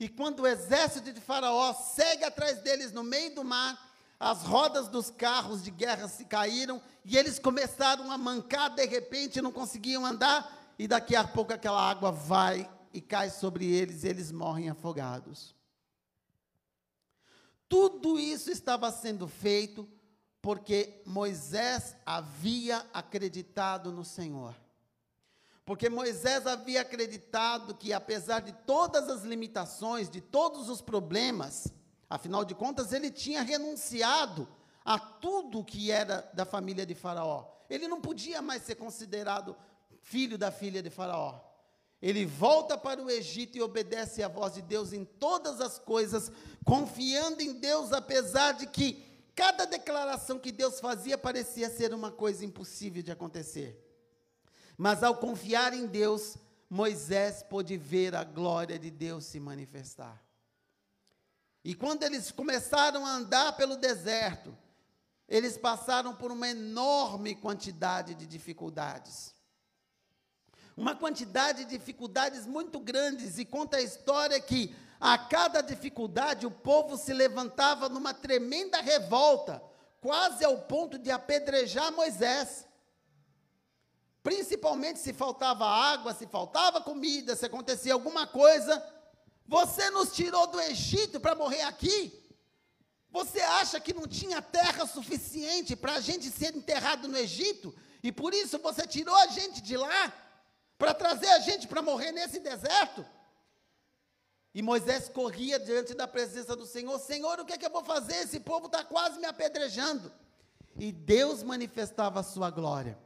E 0.00 0.08
quando 0.08 0.40
o 0.40 0.46
exército 0.46 1.12
de 1.12 1.20
Faraó 1.20 1.72
segue 1.72 2.24
atrás 2.24 2.60
deles 2.60 2.90
no 2.90 3.04
meio 3.04 3.34
do 3.36 3.44
mar, 3.44 3.78
as 4.18 4.42
rodas 4.42 4.88
dos 4.88 5.08
carros 5.08 5.62
de 5.62 5.70
guerra 5.70 6.08
se 6.08 6.24
caíram 6.24 6.82
e 7.04 7.16
eles 7.16 7.38
começaram 7.38 8.10
a 8.10 8.18
mancar 8.18 8.74
de 8.74 8.84
repente, 8.84 9.40
não 9.40 9.52
conseguiam 9.52 10.04
andar, 10.04 10.74
e 10.76 10.88
daqui 10.88 11.14
a 11.14 11.26
pouco 11.26 11.52
aquela 11.52 11.80
água 11.80 12.10
vai 12.10 12.68
e 12.92 13.00
cai 13.00 13.30
sobre 13.30 13.66
eles 13.66 14.02
e 14.02 14.08
eles 14.08 14.32
morrem 14.32 14.68
afogados. 14.68 15.54
Tudo 17.68 18.18
isso 18.18 18.50
estava 18.50 18.90
sendo 18.90 19.28
feito 19.28 19.88
porque 20.40 21.02
Moisés 21.04 21.96
havia 22.06 22.86
acreditado 22.92 23.90
no 23.92 24.04
Senhor. 24.04 24.54
Porque 25.64 25.90
Moisés 25.90 26.46
havia 26.46 26.80
acreditado 26.80 27.74
que, 27.74 27.92
apesar 27.92 28.40
de 28.40 28.52
todas 28.52 29.08
as 29.08 29.22
limitações, 29.22 30.08
de 30.08 30.20
todos 30.20 30.70
os 30.70 30.80
problemas, 30.80 31.68
afinal 32.08 32.44
de 32.44 32.54
contas, 32.54 32.92
ele 32.92 33.10
tinha 33.10 33.42
renunciado 33.42 34.48
a 34.84 34.98
tudo 34.98 35.64
que 35.64 35.90
era 35.90 36.30
da 36.32 36.46
família 36.46 36.86
de 36.86 36.94
Faraó. 36.94 37.46
Ele 37.68 37.86
não 37.86 38.00
podia 38.00 38.40
mais 38.40 38.62
ser 38.62 38.76
considerado 38.76 39.54
filho 40.00 40.38
da 40.38 40.50
filha 40.50 40.82
de 40.82 40.88
Faraó. 40.88 41.38
Ele 42.00 42.24
volta 42.24 42.78
para 42.78 43.02
o 43.02 43.10
Egito 43.10 43.58
e 43.58 43.60
obedece 43.60 44.22
à 44.22 44.28
voz 44.28 44.54
de 44.54 44.62
Deus 44.62 44.92
em 44.92 45.04
todas 45.04 45.60
as 45.60 45.78
coisas, 45.78 46.32
confiando 46.64 47.42
em 47.42 47.52
Deus, 47.52 47.92
apesar 47.92 48.52
de 48.52 48.66
que 48.68 49.07
cada 49.38 49.64
declaração 49.64 50.36
que 50.36 50.50
Deus 50.50 50.80
fazia 50.80 51.16
parecia 51.16 51.70
ser 51.70 51.94
uma 51.94 52.10
coisa 52.10 52.44
impossível 52.44 53.04
de 53.04 53.12
acontecer. 53.12 53.80
Mas 54.76 55.04
ao 55.04 55.16
confiar 55.16 55.72
em 55.72 55.86
Deus, 55.86 56.36
Moisés 56.68 57.44
pôde 57.44 57.76
ver 57.76 58.16
a 58.16 58.24
glória 58.24 58.76
de 58.80 58.90
Deus 58.90 59.26
se 59.26 59.38
manifestar. 59.38 60.20
E 61.62 61.72
quando 61.72 62.02
eles 62.02 62.32
começaram 62.32 63.06
a 63.06 63.12
andar 63.12 63.56
pelo 63.56 63.76
deserto, 63.76 64.52
eles 65.28 65.56
passaram 65.56 66.16
por 66.16 66.32
uma 66.32 66.48
enorme 66.48 67.36
quantidade 67.36 68.16
de 68.16 68.26
dificuldades 68.26 69.37
uma 70.78 70.94
quantidade 70.94 71.64
de 71.64 71.76
dificuldades 71.76 72.46
muito 72.46 72.78
grandes, 72.78 73.36
e 73.36 73.44
conta 73.44 73.78
a 73.78 73.82
história 73.82 74.40
que 74.40 74.72
a 75.00 75.18
cada 75.18 75.60
dificuldade 75.60 76.46
o 76.46 76.52
povo 76.52 76.96
se 76.96 77.12
levantava 77.12 77.88
numa 77.88 78.14
tremenda 78.14 78.80
revolta, 78.80 79.60
quase 80.00 80.44
ao 80.44 80.56
ponto 80.56 80.96
de 80.96 81.10
apedrejar 81.10 81.92
Moisés. 81.92 82.64
Principalmente 84.22 85.00
se 85.00 85.12
faltava 85.12 85.66
água, 85.66 86.14
se 86.14 86.28
faltava 86.28 86.80
comida, 86.80 87.34
se 87.34 87.44
acontecia 87.44 87.92
alguma 87.92 88.24
coisa. 88.24 88.80
Você 89.48 89.90
nos 89.90 90.12
tirou 90.12 90.46
do 90.46 90.60
Egito 90.60 91.18
para 91.18 91.34
morrer 91.34 91.62
aqui? 91.62 92.12
Você 93.10 93.40
acha 93.40 93.80
que 93.80 93.92
não 93.92 94.06
tinha 94.06 94.40
terra 94.40 94.86
suficiente 94.86 95.74
para 95.74 95.94
a 95.94 96.00
gente 96.00 96.30
ser 96.30 96.54
enterrado 96.54 97.08
no 97.08 97.18
Egito? 97.18 97.74
E 98.00 98.12
por 98.12 98.32
isso 98.32 98.60
você 98.60 98.86
tirou 98.86 99.16
a 99.16 99.26
gente 99.26 99.60
de 99.60 99.76
lá? 99.76 100.27
Para 100.78 100.94
trazer 100.94 101.28
a 101.28 101.40
gente 101.40 101.66
para 101.66 101.82
morrer 101.82 102.12
nesse 102.12 102.38
deserto. 102.38 103.04
E 104.54 104.62
Moisés 104.62 105.08
corria 105.08 105.58
diante 105.58 105.92
da 105.92 106.06
presença 106.06 106.54
do 106.56 106.64
Senhor: 106.64 106.98
Senhor, 107.00 107.40
o 107.40 107.44
que 107.44 107.52
é 107.52 107.58
que 107.58 107.66
eu 107.66 107.70
vou 107.70 107.84
fazer? 107.84 108.14
Esse 108.14 108.40
povo 108.40 108.66
está 108.66 108.84
quase 108.84 109.18
me 109.18 109.26
apedrejando. 109.26 110.10
E 110.76 110.92
Deus 110.92 111.42
manifestava 111.42 112.20
a 112.20 112.22
sua 112.22 112.50
glória. 112.50 112.96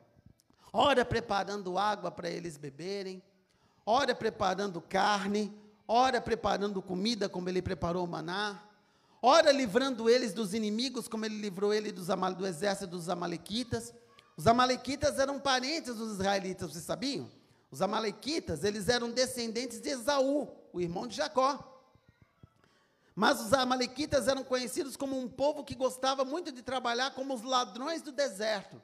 Ora 0.73 1.05
preparando 1.05 1.79
água 1.79 2.11
para 2.11 2.31
eles 2.31 2.57
beberem, 2.57 3.23
ora 3.85 4.15
preparando 4.15 4.81
carne, 4.81 5.55
ora 5.87 6.21
preparando 6.21 6.81
comida, 6.81 7.29
como 7.29 7.49
ele 7.49 7.61
preparou 7.61 8.05
o 8.05 8.09
maná, 8.09 8.63
ora 9.21 9.53
livrando 9.53 10.09
eles 10.09 10.33
dos 10.33 10.55
inimigos, 10.55 11.09
como 11.09 11.27
ele 11.27 11.39
livrou 11.39 11.75
ele 11.75 11.93
dos, 11.93 12.07
do 12.07 12.47
exército 12.47 12.87
dos 12.87 13.09
amalequitas. 13.09 13.93
Os 14.35 14.47
amalequitas 14.47 15.19
eram 15.19 15.39
parentes 15.39 15.95
dos 15.95 16.13
israelitas, 16.13 16.73
vocês 16.73 16.85
sabiam? 16.85 17.31
Os 17.73 17.81
amalequitas, 17.81 18.65
eles 18.65 18.87
eram 18.87 19.11
descendentes 19.11 19.81
de 19.81 19.89
Esaú, 19.89 20.47
o 20.75 20.79
irmão 20.79 21.07
de 21.07 21.17
Jacó. 21.17 21.83
Mas 23.15 23.41
os 23.41 23.55
amalequitas 23.55 24.29
eram 24.29 24.45
conhecidos 24.45 24.95
como 24.95 25.19
um 25.19 25.27
povo 25.27 25.65
que 25.65 25.75
gostava 25.75 26.23
muito 26.23 26.53
de 26.53 26.61
trabalhar 26.61 27.15
como 27.15 27.33
os 27.33 27.41
ladrões 27.41 28.03
do 28.03 28.13
deserto. 28.13 28.81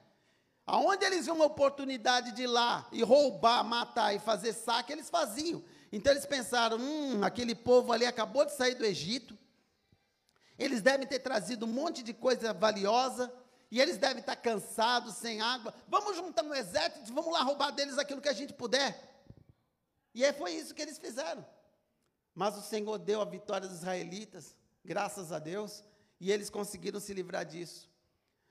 Aonde 0.65 1.05
eles 1.05 1.25
viam 1.25 1.35
uma 1.35 1.45
oportunidade 1.45 2.31
de 2.31 2.43
ir 2.43 2.47
lá 2.47 2.87
e 2.91 3.03
roubar, 3.03 3.63
matar 3.63 4.15
e 4.15 4.19
fazer 4.19 4.53
saque, 4.53 4.91
eles 4.91 5.07
faziam. 5.07 5.63
Então 5.91 6.11
eles 6.11 6.25
pensaram: 6.25 6.77
hum, 6.79 7.23
aquele 7.23 7.53
povo 7.53 7.93
ali 7.93 8.07
acabou 8.07 8.43
de 8.43 8.55
sair 8.55 8.73
do 8.73 8.85
Egito, 8.85 9.37
eles 10.57 10.81
devem 10.81 11.05
ter 11.05 11.19
trazido 11.19 11.67
um 11.67 11.69
monte 11.71 12.01
de 12.01 12.11
coisa 12.11 12.53
valiosa, 12.55 13.31
e 13.71 13.79
eles 13.79 13.97
devem 13.97 14.19
estar 14.19 14.35
cansados, 14.35 15.15
sem 15.15 15.41
água. 15.41 15.73
Vamos 15.87 16.15
juntar 16.15 16.43
um 16.43 16.53
exército, 16.53 17.13
vamos 17.13 17.31
lá 17.31 17.41
roubar 17.43 17.71
deles 17.71 17.97
aquilo 17.97 18.21
que 18.21 18.29
a 18.29 18.33
gente 18.33 18.53
puder. 18.53 19.09
E 20.13 20.25
aí 20.25 20.33
foi 20.33 20.53
isso 20.53 20.73
que 20.73 20.81
eles 20.81 20.97
fizeram. 20.97 21.45
Mas 22.33 22.57
o 22.57 22.61
Senhor 22.61 22.97
deu 22.97 23.21
a 23.21 23.25
vitória 23.25 23.67
dos 23.67 23.77
israelitas, 23.77 24.55
graças 24.83 25.31
a 25.31 25.39
Deus, 25.39 25.83
e 26.19 26.31
eles 26.31 26.49
conseguiram 26.49 26.99
se 26.99 27.13
livrar 27.13 27.45
disso. 27.45 27.89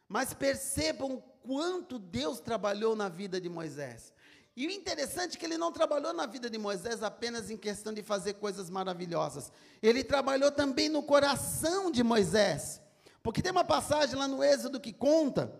Mas 0.06 0.32
percebam 0.32 1.14
o 1.14 1.20
quanto 1.20 1.98
Deus 1.98 2.40
trabalhou 2.40 2.94
na 2.94 3.08
vida 3.08 3.40
de 3.40 3.48
Moisés. 3.48 4.12
E 4.56 4.66
o 4.66 4.70
interessante 4.70 5.36
é 5.36 5.38
que 5.38 5.46
ele 5.46 5.58
não 5.58 5.70
trabalhou 5.70 6.12
na 6.12 6.26
vida 6.26 6.48
de 6.50 6.58
Moisés 6.58 7.02
apenas 7.02 7.50
em 7.50 7.56
questão 7.56 7.92
de 7.92 8.02
fazer 8.02 8.34
coisas 8.34 8.70
maravilhosas. 8.70 9.52
Ele 9.82 10.02
trabalhou 10.02 10.50
também 10.50 10.88
no 10.88 11.02
coração 11.02 11.90
de 11.90 12.02
Moisés. 12.02 12.80
Porque 13.22 13.42
tem 13.42 13.52
uma 13.52 13.64
passagem 13.64 14.16
lá 14.16 14.26
no 14.26 14.42
Êxodo 14.42 14.80
que 14.80 14.92
conta 14.92 15.52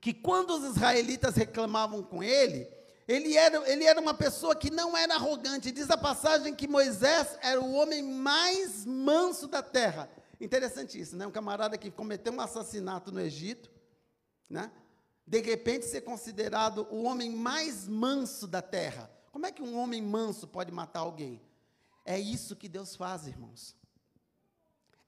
que 0.00 0.12
quando 0.12 0.50
os 0.50 0.64
israelitas 0.64 1.34
reclamavam 1.34 2.02
com 2.02 2.22
ele, 2.22 2.68
ele 3.06 3.36
era, 3.36 3.70
ele 3.70 3.84
era 3.84 4.00
uma 4.00 4.14
pessoa 4.14 4.54
que 4.54 4.70
não 4.70 4.96
era 4.96 5.14
arrogante. 5.14 5.70
Diz 5.70 5.90
a 5.90 5.96
passagem 5.96 6.54
que 6.54 6.66
Moisés 6.66 7.38
era 7.42 7.60
o 7.60 7.72
homem 7.72 8.02
mais 8.02 8.84
manso 8.84 9.46
da 9.46 9.62
terra. 9.62 10.10
Interessante 10.40 11.00
isso, 11.00 11.16
né? 11.16 11.26
Um 11.26 11.30
camarada 11.30 11.78
que 11.78 11.90
cometeu 11.90 12.32
um 12.32 12.40
assassinato 12.40 13.12
no 13.12 13.20
Egito, 13.20 13.70
né? 14.48 14.70
De 15.26 15.40
repente 15.40 15.86
ser 15.86 16.02
considerado 16.02 16.86
o 16.90 17.04
homem 17.04 17.30
mais 17.30 17.88
manso 17.88 18.46
da 18.46 18.60
terra. 18.60 19.10
Como 19.32 19.46
é 19.46 19.52
que 19.52 19.62
um 19.62 19.78
homem 19.78 20.02
manso 20.02 20.46
pode 20.46 20.70
matar 20.70 21.00
alguém? 21.00 21.40
É 22.04 22.18
isso 22.18 22.54
que 22.54 22.68
Deus 22.68 22.94
faz, 22.94 23.26
irmãos. 23.26 23.74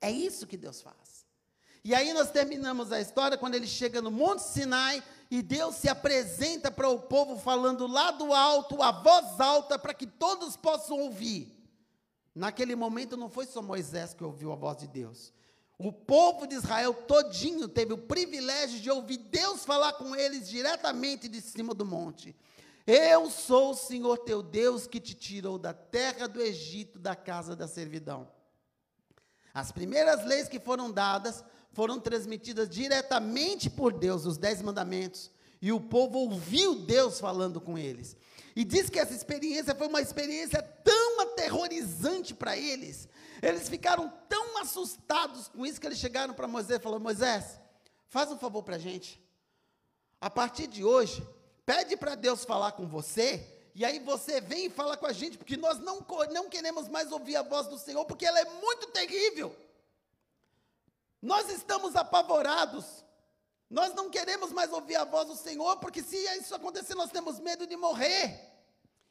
É 0.00 0.10
isso 0.10 0.46
que 0.46 0.56
Deus 0.56 0.80
faz. 0.80 1.25
E 1.86 1.94
aí 1.94 2.12
nós 2.12 2.32
terminamos 2.32 2.90
a 2.90 3.00
história 3.00 3.38
quando 3.38 3.54
ele 3.54 3.68
chega 3.68 4.02
no 4.02 4.10
Monte 4.10 4.42
Sinai 4.42 5.00
e 5.30 5.40
Deus 5.40 5.76
se 5.76 5.88
apresenta 5.88 6.68
para 6.68 6.88
o 6.88 6.98
povo 6.98 7.38
falando 7.38 7.86
lá 7.86 8.10
do 8.10 8.34
alto, 8.34 8.82
a 8.82 8.90
voz 8.90 9.38
alta, 9.38 9.78
para 9.78 9.94
que 9.94 10.04
todos 10.04 10.56
possam 10.56 10.98
ouvir. 10.98 11.56
Naquele 12.34 12.74
momento 12.74 13.16
não 13.16 13.30
foi 13.30 13.46
só 13.46 13.62
Moisés 13.62 14.12
que 14.12 14.24
ouviu 14.24 14.50
a 14.50 14.56
voz 14.56 14.78
de 14.78 14.88
Deus. 14.88 15.32
O 15.78 15.92
povo 15.92 16.44
de 16.44 16.56
Israel 16.56 16.92
todinho 16.92 17.68
teve 17.68 17.92
o 17.92 17.98
privilégio 17.98 18.80
de 18.80 18.90
ouvir 18.90 19.18
Deus 19.18 19.64
falar 19.64 19.92
com 19.92 20.16
eles 20.16 20.48
diretamente 20.48 21.28
de 21.28 21.40
cima 21.40 21.72
do 21.72 21.86
monte. 21.86 22.34
Eu 22.84 23.30
sou 23.30 23.70
o 23.70 23.76
Senhor 23.76 24.18
teu 24.18 24.42
Deus 24.42 24.88
que 24.88 24.98
te 24.98 25.14
tirou 25.14 25.56
da 25.56 25.72
terra 25.72 26.26
do 26.26 26.42
Egito, 26.42 26.98
da 26.98 27.14
casa 27.14 27.54
da 27.54 27.68
servidão. 27.68 28.28
As 29.54 29.70
primeiras 29.70 30.24
leis 30.24 30.48
que 30.48 30.58
foram 30.58 30.90
dadas 30.90 31.44
foram 31.76 32.00
transmitidas 32.00 32.70
diretamente 32.70 33.68
por 33.68 33.92
Deus, 33.92 34.24
os 34.24 34.38
dez 34.38 34.62
mandamentos, 34.62 35.30
e 35.60 35.70
o 35.70 35.78
povo 35.78 36.20
ouviu 36.20 36.74
Deus 36.74 37.20
falando 37.20 37.60
com 37.60 37.76
eles. 37.76 38.16
E 38.56 38.64
diz 38.64 38.88
que 38.88 38.98
essa 38.98 39.12
experiência 39.12 39.74
foi 39.74 39.86
uma 39.86 40.00
experiência 40.00 40.62
tão 40.62 41.20
aterrorizante 41.20 42.32
para 42.32 42.56
eles. 42.56 43.06
Eles 43.42 43.68
ficaram 43.68 44.10
tão 44.26 44.56
assustados 44.62 45.48
com 45.48 45.66
isso 45.66 45.78
que 45.78 45.86
eles 45.86 45.98
chegaram 45.98 46.32
para 46.32 46.48
Moisés 46.48 46.80
e 46.80 46.82
falaram: 46.82 47.02
Moisés, 47.02 47.60
faz 48.08 48.32
um 48.32 48.38
favor 48.38 48.62
para 48.62 48.76
a 48.76 48.78
gente. 48.78 49.22
A 50.18 50.30
partir 50.30 50.68
de 50.68 50.82
hoje, 50.82 51.22
pede 51.66 51.94
para 51.94 52.14
Deus 52.14 52.42
falar 52.42 52.72
com 52.72 52.86
você. 52.86 53.46
E 53.74 53.84
aí 53.84 53.98
você 53.98 54.40
vem 54.40 54.64
e 54.64 54.70
fala 54.70 54.96
com 54.96 55.04
a 55.04 55.12
gente, 55.12 55.36
porque 55.36 55.58
nós 55.58 55.78
não, 55.78 55.98
não 56.32 56.48
queremos 56.48 56.88
mais 56.88 57.12
ouvir 57.12 57.36
a 57.36 57.42
voz 57.42 57.66
do 57.66 57.76
Senhor, 57.76 58.06
porque 58.06 58.24
ela 58.24 58.40
é 58.40 58.46
muito 58.62 58.86
terrível. 58.86 59.54
Nós 61.26 61.50
estamos 61.50 61.96
apavorados. 61.96 63.04
Nós 63.68 63.92
não 63.94 64.08
queremos 64.08 64.52
mais 64.52 64.72
ouvir 64.72 64.94
a 64.94 65.04
voz 65.04 65.26
do 65.26 65.34
Senhor, 65.34 65.76
porque 65.78 66.00
se 66.00 66.16
isso 66.38 66.54
acontecer, 66.54 66.94
nós 66.94 67.10
temos 67.10 67.40
medo 67.40 67.66
de 67.66 67.76
morrer. 67.76 68.54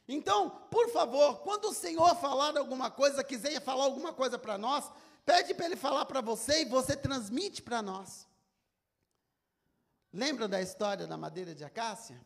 Então, 0.08 0.49
por 0.71 0.89
favor, 0.91 1.39
quando 1.39 1.65
o 1.65 1.73
Senhor 1.73 2.15
falar 2.15 2.58
alguma 2.58 2.89
coisa, 2.89 3.21
quiser 3.21 3.60
falar 3.60 3.84
alguma 3.84 4.13
coisa 4.13 4.39
para 4.39 4.58
nós, 4.58 4.89
pede 5.25 5.54
para 5.54 5.65
Ele 5.65 5.75
falar 5.75 6.06
para 6.06 6.21
você 6.21 6.62
e 6.62 6.65
você 6.65 6.95
transmite 6.95 7.62
para 7.62 7.82
nós. 7.82 8.25
Lembra 10.13 10.47
da 10.47 10.62
história 10.62 11.06
da 11.06 11.17
madeira 11.17 11.54
de 11.54 11.65
acácia? 11.65 12.25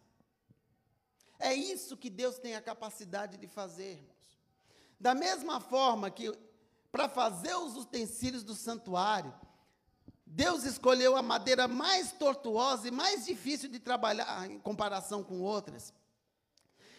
É 1.39 1.51
isso 1.51 1.97
que 1.97 2.11
Deus 2.11 2.37
tem 2.37 2.53
a 2.55 2.61
capacidade 2.61 3.37
de 3.37 3.47
fazer. 3.47 4.07
Da 4.99 5.15
mesma 5.15 5.59
forma 5.59 6.11
que, 6.11 6.31
para 6.91 7.09
fazer 7.09 7.55
os 7.55 7.75
utensílios 7.75 8.43
do 8.43 8.53
santuário, 8.53 9.33
Deus 10.31 10.63
escolheu 10.63 11.15
a 11.17 11.23
madeira 11.23 11.67
mais 11.67 12.11
tortuosa 12.11 12.87
e 12.87 12.91
mais 12.91 13.25
difícil 13.25 13.67
de 13.67 13.79
trabalhar 13.79 14.47
em 14.49 14.59
comparação 14.59 15.23
com 15.23 15.41
outras. 15.41 15.91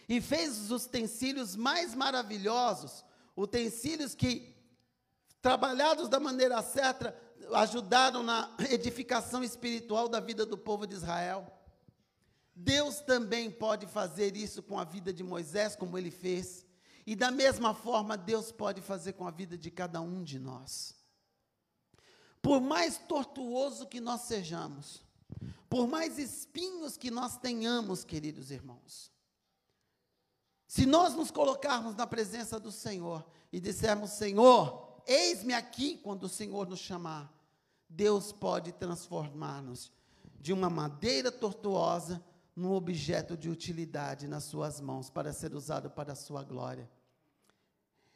E 0.09 0.19
fez 0.19 0.59
os 0.59 0.85
utensílios 0.85 1.55
mais 1.55 1.95
maravilhosos, 1.95 3.05
utensílios 3.35 4.13
que, 4.13 4.53
trabalhados 5.41 6.09
da 6.09 6.19
maneira 6.19 6.61
certa, 6.61 7.17
ajudaram 7.53 8.21
na 8.21 8.53
edificação 8.69 9.41
espiritual 9.41 10.09
da 10.09 10.19
vida 10.19 10.45
do 10.45 10.57
povo 10.57 10.85
de 10.85 10.95
Israel. 10.95 11.49
Deus 12.53 12.99
também 12.99 13.49
pode 13.49 13.87
fazer 13.87 14.35
isso 14.35 14.61
com 14.61 14.77
a 14.77 14.83
vida 14.83 15.13
de 15.13 15.23
Moisés, 15.23 15.73
como 15.73 15.97
ele 15.97 16.11
fez. 16.11 16.65
E 17.07 17.15
da 17.15 17.31
mesma 17.31 17.73
forma, 17.73 18.17
Deus 18.17 18.51
pode 18.51 18.81
fazer 18.81 19.13
com 19.13 19.25
a 19.25 19.31
vida 19.31 19.57
de 19.57 19.71
cada 19.71 20.01
um 20.01 20.21
de 20.21 20.37
nós. 20.37 21.00
Por 22.41 22.59
mais 22.59 22.97
tortuoso 22.97 23.87
que 23.87 23.99
nós 23.99 24.21
sejamos, 24.21 25.01
por 25.69 25.87
mais 25.87 26.17
espinhos 26.17 26.97
que 26.97 27.11
nós 27.11 27.37
tenhamos, 27.37 28.03
queridos 28.03 28.51
irmãos, 28.51 29.11
se 30.67 30.85
nós 30.85 31.13
nos 31.13 31.29
colocarmos 31.29 31.95
na 31.95 32.07
presença 32.07 32.59
do 32.59 32.71
Senhor 32.71 33.25
e 33.51 33.59
dissermos: 33.59 34.11
Senhor, 34.11 35.01
eis-me 35.05 35.53
aqui 35.53 35.97
quando 35.97 36.23
o 36.23 36.29
Senhor 36.29 36.67
nos 36.67 36.79
chamar, 36.79 37.31
Deus 37.87 38.31
pode 38.31 38.71
transformar-nos 38.71 39.91
de 40.39 40.53
uma 40.53 40.69
madeira 40.69 41.31
tortuosa 41.31 42.23
num 42.55 42.73
objeto 42.73 43.37
de 43.37 43.49
utilidade 43.49 44.27
nas 44.27 44.45
suas 44.45 44.79
mãos 44.79 45.09
para 45.09 45.33
ser 45.33 45.53
usado 45.53 45.89
para 45.89 46.13
a 46.13 46.15
sua 46.15 46.43
glória. 46.43 46.89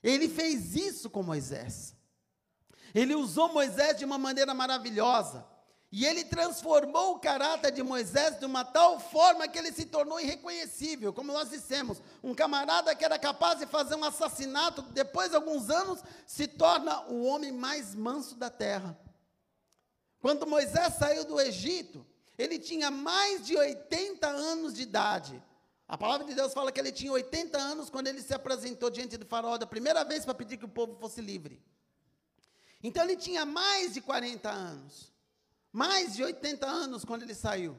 Ele 0.02 0.30
fez 0.30 0.76
isso 0.76 1.10
com 1.10 1.24
Moisés. 1.24 1.96
Ele 2.96 3.14
usou 3.14 3.52
Moisés 3.52 3.98
de 3.98 4.06
uma 4.06 4.18
maneira 4.18 4.54
maravilhosa. 4.54 5.46
E 5.92 6.06
ele 6.06 6.24
transformou 6.24 7.12
o 7.12 7.20
caráter 7.20 7.72
de 7.72 7.84
Moisés 7.84 8.40
de 8.40 8.46
uma 8.46 8.64
tal 8.64 9.00
forma 9.00 9.48
que 9.50 9.60
ele 9.60 9.72
se 9.74 9.86
tornou 9.86 10.18
irreconhecível. 10.18 11.12
Como 11.12 11.34
nós 11.34 11.50
dissemos, 11.50 12.02
um 12.24 12.34
camarada 12.34 12.96
que 12.96 13.04
era 13.04 13.20
capaz 13.20 13.60
de 13.60 13.66
fazer 13.66 13.96
um 13.96 14.04
assassinato, 14.04 14.82
depois 14.82 15.30
de 15.30 15.36
alguns 15.36 15.70
anos, 15.70 16.02
se 16.26 16.48
torna 16.48 17.02
o 17.10 17.26
homem 17.26 17.52
mais 17.52 17.94
manso 17.94 18.36
da 18.36 18.50
terra. 18.50 18.98
Quando 20.22 20.48
Moisés 20.48 20.94
saiu 20.96 21.26
do 21.26 21.40
Egito, 21.40 22.06
ele 22.38 22.58
tinha 22.58 22.90
mais 22.90 23.46
de 23.46 23.58
80 23.58 24.26
anos 24.26 24.74
de 24.74 24.84
idade. 24.84 25.44
A 25.86 25.98
palavra 25.98 26.26
de 26.26 26.34
Deus 26.34 26.54
fala 26.54 26.72
que 26.72 26.80
ele 26.80 26.94
tinha 26.94 27.12
80 27.12 27.58
anos 27.58 27.90
quando 27.90 28.08
ele 28.08 28.22
se 28.22 28.34
apresentou 28.34 28.90
diante 28.90 29.18
do 29.18 29.26
faraó 29.26 29.58
da 29.58 29.68
primeira 29.68 30.04
vez 30.06 30.24
para 30.24 30.34
pedir 30.34 30.58
que 30.58 30.66
o 30.66 30.70
povo 30.70 30.96
fosse 30.96 31.22
livre. 31.22 31.62
Então 32.86 33.04
ele 33.04 33.16
tinha 33.16 33.48
mais 33.48 33.96
de 33.96 34.00
40 34.00 34.48
anos, 34.48 35.12
mais 35.74 36.16
de 36.16 36.24
80 36.24 36.68
anos 36.68 37.04
quando 37.04 37.24
ele 37.24 37.34
saiu. 37.34 37.76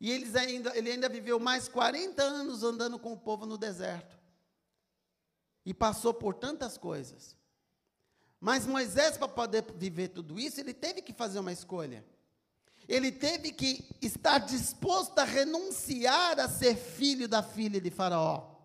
E 0.00 0.12
eles 0.12 0.36
ainda, 0.36 0.78
ele 0.78 0.92
ainda 0.92 1.08
viveu 1.08 1.40
mais 1.40 1.66
40 1.66 2.22
anos 2.22 2.62
andando 2.62 3.00
com 3.00 3.12
o 3.12 3.18
povo 3.18 3.44
no 3.46 3.58
deserto. 3.58 4.16
E 5.64 5.74
passou 5.74 6.14
por 6.14 6.34
tantas 6.34 6.78
coisas. 6.78 7.36
Mas 8.40 8.64
Moisés, 8.64 9.18
para 9.18 9.26
poder 9.26 9.64
viver 9.74 10.10
tudo 10.10 10.38
isso, 10.38 10.60
ele 10.60 10.72
teve 10.72 11.02
que 11.02 11.12
fazer 11.12 11.40
uma 11.40 11.50
escolha. 11.50 12.06
Ele 12.86 13.10
teve 13.10 13.50
que 13.50 13.84
estar 14.00 14.38
disposto 14.38 15.18
a 15.18 15.24
renunciar 15.24 16.38
a 16.38 16.48
ser 16.48 16.76
filho 16.76 17.26
da 17.26 17.42
filha 17.42 17.80
de 17.80 17.90
Faraó. 17.90 18.55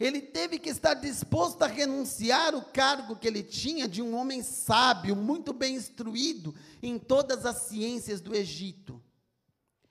Ele 0.00 0.22
teve 0.22 0.58
que 0.58 0.70
estar 0.70 0.94
disposto 0.94 1.60
a 1.62 1.66
renunciar 1.66 2.54
o 2.54 2.64
cargo 2.64 3.16
que 3.16 3.28
ele 3.28 3.42
tinha 3.42 3.86
de 3.86 4.00
um 4.00 4.16
homem 4.16 4.42
sábio, 4.42 5.14
muito 5.14 5.52
bem 5.52 5.74
instruído 5.74 6.54
em 6.82 6.98
todas 6.98 7.44
as 7.44 7.64
ciências 7.64 8.18
do 8.18 8.34
Egito. 8.34 9.00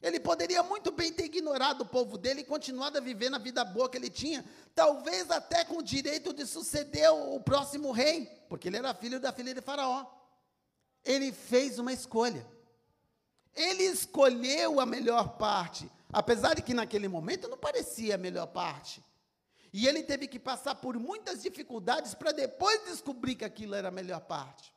Ele 0.02 0.20
poderia 0.20 0.64
muito 0.64 0.92
bem 0.92 1.14
ter 1.14 1.26
ignorado 1.26 1.82
o 1.82 1.86
povo 1.86 2.18
dele 2.18 2.42
e 2.42 2.44
continuado 2.44 2.98
a 2.98 3.02
viver 3.02 3.30
na 3.30 3.38
vida 3.38 3.64
boa 3.64 3.88
que 3.88 3.98
ele 3.98 4.10
tinha, 4.10 4.44
talvez 4.74 5.30
até 5.30 5.64
com 5.64 5.78
o 5.78 5.84
direito 5.84 6.34
de 6.34 6.44
suceder 6.48 7.12
o 7.12 7.40
próximo 7.40 7.92
rei, 7.92 8.26
porque 8.50 8.68
ele 8.68 8.78
era 8.78 8.96
filho 8.96 9.20
da 9.20 9.32
filha 9.32 9.54
de 9.54 9.62
Faraó. 9.62 10.08
Ele 11.06 11.32
fez 11.32 11.78
uma 11.78 11.94
escolha. 11.94 12.48
Ele 13.54 13.84
escolheu 13.84 14.80
a 14.80 14.88
melhor 14.88 15.38
parte, 15.38 15.88
apesar 16.12 16.56
de 16.56 16.64
que 16.64 16.74
naquele 16.74 17.08
momento 17.08 17.48
não 17.48 17.58
parecia 17.58 18.16
a 18.16 18.18
melhor 18.18 18.48
parte. 18.48 19.04
E 19.72 19.88
ele 19.88 20.04
teve 20.04 20.28
que 20.28 20.40
passar 20.40 20.76
por 20.76 20.98
muitas 20.98 21.44
dificuldades 21.44 22.14
para 22.14 22.32
depois 22.32 22.86
descobrir 22.86 23.36
que 23.36 23.46
aquilo 23.46 23.76
era 23.76 23.90
a 23.90 23.92
melhor 23.92 24.22
parte. 24.22 24.74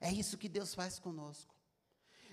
É 0.00 0.12
isso 0.12 0.36
que 0.36 0.48
Deus 0.48 0.74
faz 0.74 0.98
conosco. 0.98 1.54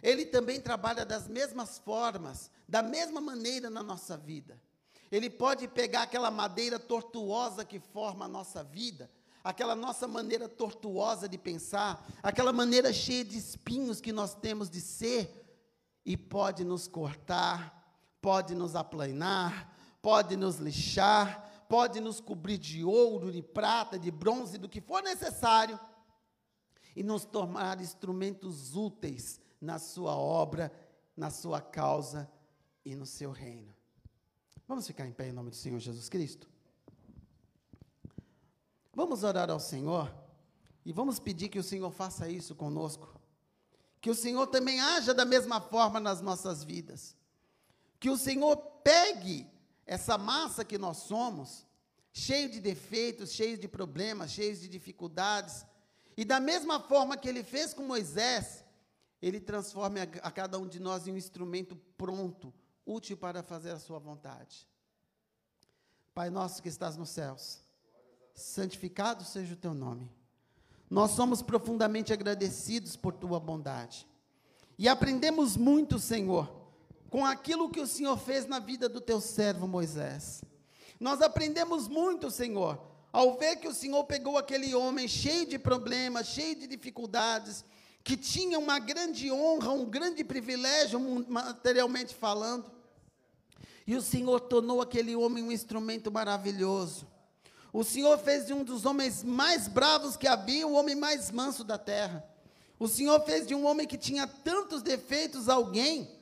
Ele 0.02 0.26
também 0.26 0.60
trabalha 0.60 1.06
das 1.06 1.28
mesmas 1.28 1.80
formas, 1.80 2.52
da 2.68 2.82
mesma 2.82 3.22
maneira 3.22 3.70
na 3.70 3.82
nossa 3.82 4.18
vida. 4.18 4.62
Ele 5.10 5.30
pode 5.30 5.68
pegar 5.68 6.04
aquela 6.04 6.30
madeira 6.30 6.78
tortuosa 6.78 7.64
que 7.64 7.80
forma 7.80 8.26
a 8.26 8.28
nossa 8.28 8.64
vida, 8.64 9.10
aquela 9.44 9.76
nossa 9.76 10.08
maneira 10.08 10.50
tortuosa 10.50 11.30
de 11.30 11.38
pensar, 11.38 12.06
aquela 12.22 12.52
maneira 12.52 12.92
cheia 12.92 13.24
de 13.24 13.38
espinhos 13.38 14.02
que 14.02 14.12
nós 14.12 14.36
temos 14.36 14.70
de 14.70 14.82
ser, 14.82 15.40
e 16.06 16.18
pode 16.18 16.66
nos 16.66 16.88
cortar, 16.88 17.82
pode 18.22 18.54
nos 18.56 18.76
aplanar, 18.76 19.74
pode 20.02 20.36
nos 20.36 20.58
lixar, 20.58 21.50
pode 21.68 22.00
nos 22.00 22.20
cobrir 22.20 22.58
de 22.58 22.84
ouro, 22.84 23.32
de 23.32 23.42
prata, 23.42 23.98
de 23.98 24.12
bronze, 24.12 24.58
do 24.58 24.70
que 24.70 24.82
for 24.82 25.02
necessário, 25.02 25.80
e 26.96 27.04
nos 27.04 27.26
tornar 27.26 27.82
instrumentos 27.82 28.76
úteis 28.76 29.42
na 29.60 29.80
sua 29.80 30.16
obra, 30.16 30.72
na 31.16 31.30
sua 31.30 31.62
causa 31.62 32.30
e 32.86 32.96
no 32.96 33.06
seu 33.06 33.32
reino. 33.32 33.74
Vamos 34.68 34.88
ficar 34.88 35.06
em 35.06 35.12
pé 35.12 35.30
em 35.30 35.34
nome 35.34 35.50
do 35.50 35.56
Senhor 35.56 35.80
Jesus 35.80 36.10
Cristo? 36.10 36.48
Vamos 38.96 39.24
orar 39.24 39.50
ao 39.50 39.60
Senhor 39.60 40.14
e 40.86 40.92
vamos 40.94 41.20
pedir 41.20 41.50
que 41.50 41.60
o 41.60 41.64
Senhor 41.64 41.92
faça 41.92 42.30
isso 42.30 42.56
conosco. 42.56 43.20
Que 44.00 44.10
o 44.10 44.16
Senhor 44.16 44.48
também 44.48 44.80
haja 44.80 45.14
da 45.14 45.26
mesma 45.26 45.62
forma 45.62 46.00
nas 46.00 46.22
nossas 46.22 46.64
vidas. 46.64 47.16
Que 48.00 48.10
o 48.10 48.18
Senhor 48.18 48.56
pegue 48.84 49.48
essa 49.86 50.18
massa 50.18 50.64
que 50.64 50.78
nós 50.78 50.98
somos, 50.98 51.66
cheio 52.12 52.50
de 52.50 52.62
defeitos, 52.62 53.32
cheio 53.32 53.58
de 53.58 53.68
problemas, 53.68 54.32
cheio 54.32 54.56
de 54.56 54.68
dificuldades, 54.68 55.66
e 56.16 56.24
da 56.24 56.40
mesma 56.40 56.80
forma 56.80 57.18
que 57.18 57.28
ele 57.28 57.44
fez 57.44 57.74
com 57.74 57.84
Moisés, 57.84 58.64
ele 59.22 59.40
transforme 59.40 60.02
a, 60.02 60.04
a 60.22 60.32
cada 60.32 60.60
um 60.60 60.68
de 60.68 60.80
nós 60.80 61.08
em 61.08 61.12
um 61.12 61.18
instrumento 61.18 61.76
pronto, 61.98 62.54
útil 62.86 63.18
para 63.18 63.42
fazer 63.42 63.72
a 63.72 63.80
sua 63.80 64.00
vontade. 64.00 64.68
Pai 66.14 66.30
nosso 66.30 66.62
que 66.62 66.70
estás 66.70 66.96
nos 66.96 67.10
céus, 67.10 67.60
santificado 68.36 69.24
seja 69.24 69.54
o 69.54 69.58
teu 69.58 69.74
nome. 69.74 70.12
Nós 70.90 71.12
somos 71.12 71.42
profundamente 71.42 72.14
agradecidos 72.14 72.96
por 72.96 73.14
tua 73.14 73.40
bondade. 73.40 74.08
E 74.78 74.88
aprendemos 74.88 75.58
muito, 75.58 75.98
Senhor, 75.98 76.63
com 77.14 77.24
aquilo 77.24 77.70
que 77.70 77.80
o 77.80 77.86
Senhor 77.86 78.18
fez 78.18 78.48
na 78.48 78.58
vida 78.58 78.90
do 78.90 79.00
teu 79.00 79.22
servo 79.22 79.68
Moisés. 79.68 80.42
Nós 81.00 81.22
aprendemos 81.22 81.88
muito, 81.88 82.32
Senhor, 82.32 82.82
ao 83.12 83.38
ver 83.38 83.58
que 83.58 83.68
o 83.68 83.74
Senhor 83.74 84.04
pegou 84.06 84.36
aquele 84.36 84.74
homem 84.74 85.08
cheio 85.08 85.46
de 85.46 85.60
problemas, 85.60 86.26
cheio 86.26 86.56
de 86.56 86.66
dificuldades, 86.66 87.64
que 88.04 88.18
tinha 88.18 88.58
uma 88.58 88.80
grande 88.80 89.32
honra, 89.32 89.70
um 89.70 89.86
grande 89.86 90.24
privilégio, 90.24 91.00
materialmente 91.30 92.16
falando, 92.16 92.72
e 93.86 93.96
o 93.96 94.02
Senhor 94.02 94.40
tornou 94.40 94.82
aquele 94.82 95.16
homem 95.16 95.44
um 95.44 95.52
instrumento 95.52 96.12
maravilhoso. 96.12 97.08
O 97.72 97.84
Senhor 97.84 98.18
fez 98.18 98.48
de 98.48 98.54
um 98.54 98.64
dos 98.64 98.88
homens 98.88 99.24
mais 99.24 99.68
bravos 99.68 100.18
que 100.18 100.28
havia, 100.28 100.66
o 100.66 100.74
homem 100.74 100.96
mais 100.96 101.30
manso 101.30 101.64
da 101.64 101.78
terra. 101.78 102.28
O 102.80 102.88
Senhor 102.88 103.24
fez 103.24 103.46
de 103.46 103.54
um 103.54 103.68
homem 103.68 103.86
que 103.86 104.00
tinha 104.00 104.26
tantos 104.26 104.82
defeitos 104.82 105.48
alguém 105.48 106.13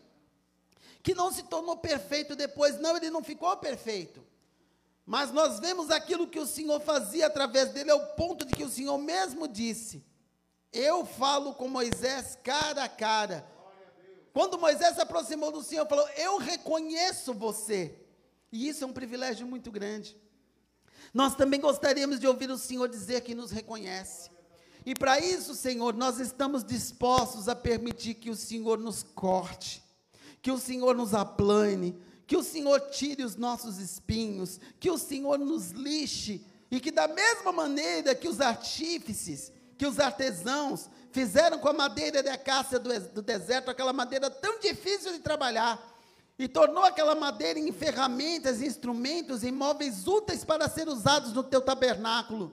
que 1.01 1.15
não 1.15 1.31
se 1.31 1.43
tornou 1.43 1.77
perfeito 1.77 2.35
depois. 2.35 2.79
Não, 2.79 2.95
ele 2.95 3.09
não 3.09 3.23
ficou 3.23 3.55
perfeito. 3.57 4.23
Mas 5.05 5.31
nós 5.31 5.59
vemos 5.59 5.89
aquilo 5.89 6.27
que 6.27 6.39
o 6.39 6.45
Senhor 6.45 6.79
fazia 6.79 7.27
através 7.27 7.69
dele, 7.69 7.91
ao 7.91 8.05
ponto 8.15 8.45
de 8.45 8.53
que 8.53 8.63
o 8.63 8.69
Senhor 8.69 8.97
mesmo 8.97 9.47
disse: 9.47 10.03
Eu 10.71 11.05
falo 11.05 11.53
com 11.53 11.67
Moisés 11.67 12.37
cara 12.43 12.83
a 12.83 12.89
cara. 12.89 13.45
Quando 14.31 14.59
Moisés 14.59 14.95
se 14.95 15.01
aproximou 15.01 15.51
do 15.51 15.63
Senhor, 15.63 15.87
falou: 15.87 16.07
Eu 16.09 16.37
reconheço 16.37 17.33
você. 17.33 17.97
E 18.51 18.67
isso 18.67 18.83
é 18.83 18.87
um 18.87 18.93
privilégio 18.93 19.47
muito 19.47 19.71
grande. 19.71 20.17
Nós 21.13 21.35
também 21.35 21.59
gostaríamos 21.59 22.19
de 22.19 22.27
ouvir 22.27 22.49
o 22.49 22.57
Senhor 22.57 22.87
dizer 22.87 23.21
que 23.21 23.33
nos 23.33 23.51
reconhece. 23.51 24.29
E 24.85 24.93
para 24.93 25.19
isso, 25.19 25.55
Senhor, 25.55 25.93
nós 25.93 26.19
estamos 26.19 26.63
dispostos 26.63 27.47
a 27.47 27.55
permitir 27.55 28.15
que 28.15 28.29
o 28.29 28.35
Senhor 28.35 28.79
nos 28.79 29.03
corte 29.03 29.83
que 30.41 30.51
o 30.51 30.58
Senhor 30.58 30.95
nos 30.95 31.13
aplane, 31.13 31.97
que 32.25 32.36
o 32.36 32.43
Senhor 32.43 32.80
tire 32.89 33.23
os 33.23 33.36
nossos 33.36 33.77
espinhos, 33.77 34.60
que 34.80 34.89
o 34.89 34.97
Senhor 34.97 35.38
nos 35.38 35.71
lixe, 35.71 36.45
e 36.69 36.80
que 36.80 36.91
da 36.91 37.08
mesma 37.08 37.51
maneira 37.51 38.15
que 38.15 38.27
os 38.27 38.39
artífices, 38.39 39.51
que 39.77 39.86
os 39.86 39.99
artesãos 39.99 40.89
fizeram 41.12 41.60
com 41.60 41.67
a 41.67 41.73
madeira 41.73 42.23
de 42.23 42.30
acácia 42.30 42.80
do, 42.80 42.97
do 43.10 43.21
deserto, 43.21 43.69
aquela 43.69 43.91
madeira 43.91 44.30
tão 44.30 44.60
difícil 44.60 45.12
de 45.12 45.19
trabalhar, 45.19 45.80
e 46.39 46.47
tornou 46.47 46.84
aquela 46.84 47.13
madeira 47.13 47.60
em 47.60 47.71
ferramentas, 47.71 48.62
instrumentos, 48.62 49.43
em 49.43 49.51
móveis 49.51 50.08
úteis 50.08 50.43
para 50.43 50.67
ser 50.67 50.88
usados 50.88 51.34
no 51.34 51.43
teu 51.43 51.62
tabernáculo. 51.62 52.51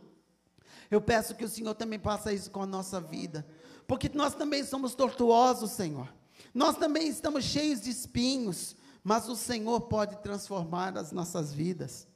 Eu 0.90 1.00
peço 1.00 1.34
que 1.34 1.44
o 1.44 1.48
Senhor 1.48 1.74
também 1.74 1.98
faça 1.98 2.32
isso 2.32 2.50
com 2.50 2.62
a 2.62 2.66
nossa 2.66 3.00
vida, 3.00 3.46
porque 3.86 4.10
nós 4.12 4.34
também 4.34 4.64
somos 4.64 4.94
tortuosos, 4.94 5.70
Senhor. 5.70 6.17
Nós 6.58 6.76
também 6.76 7.06
estamos 7.06 7.44
cheios 7.44 7.82
de 7.82 7.90
espinhos, 7.90 8.74
mas 9.04 9.28
o 9.28 9.36
Senhor 9.36 9.82
pode 9.82 10.16
transformar 10.16 10.98
as 10.98 11.12
nossas 11.12 11.52
vidas. 11.52 12.08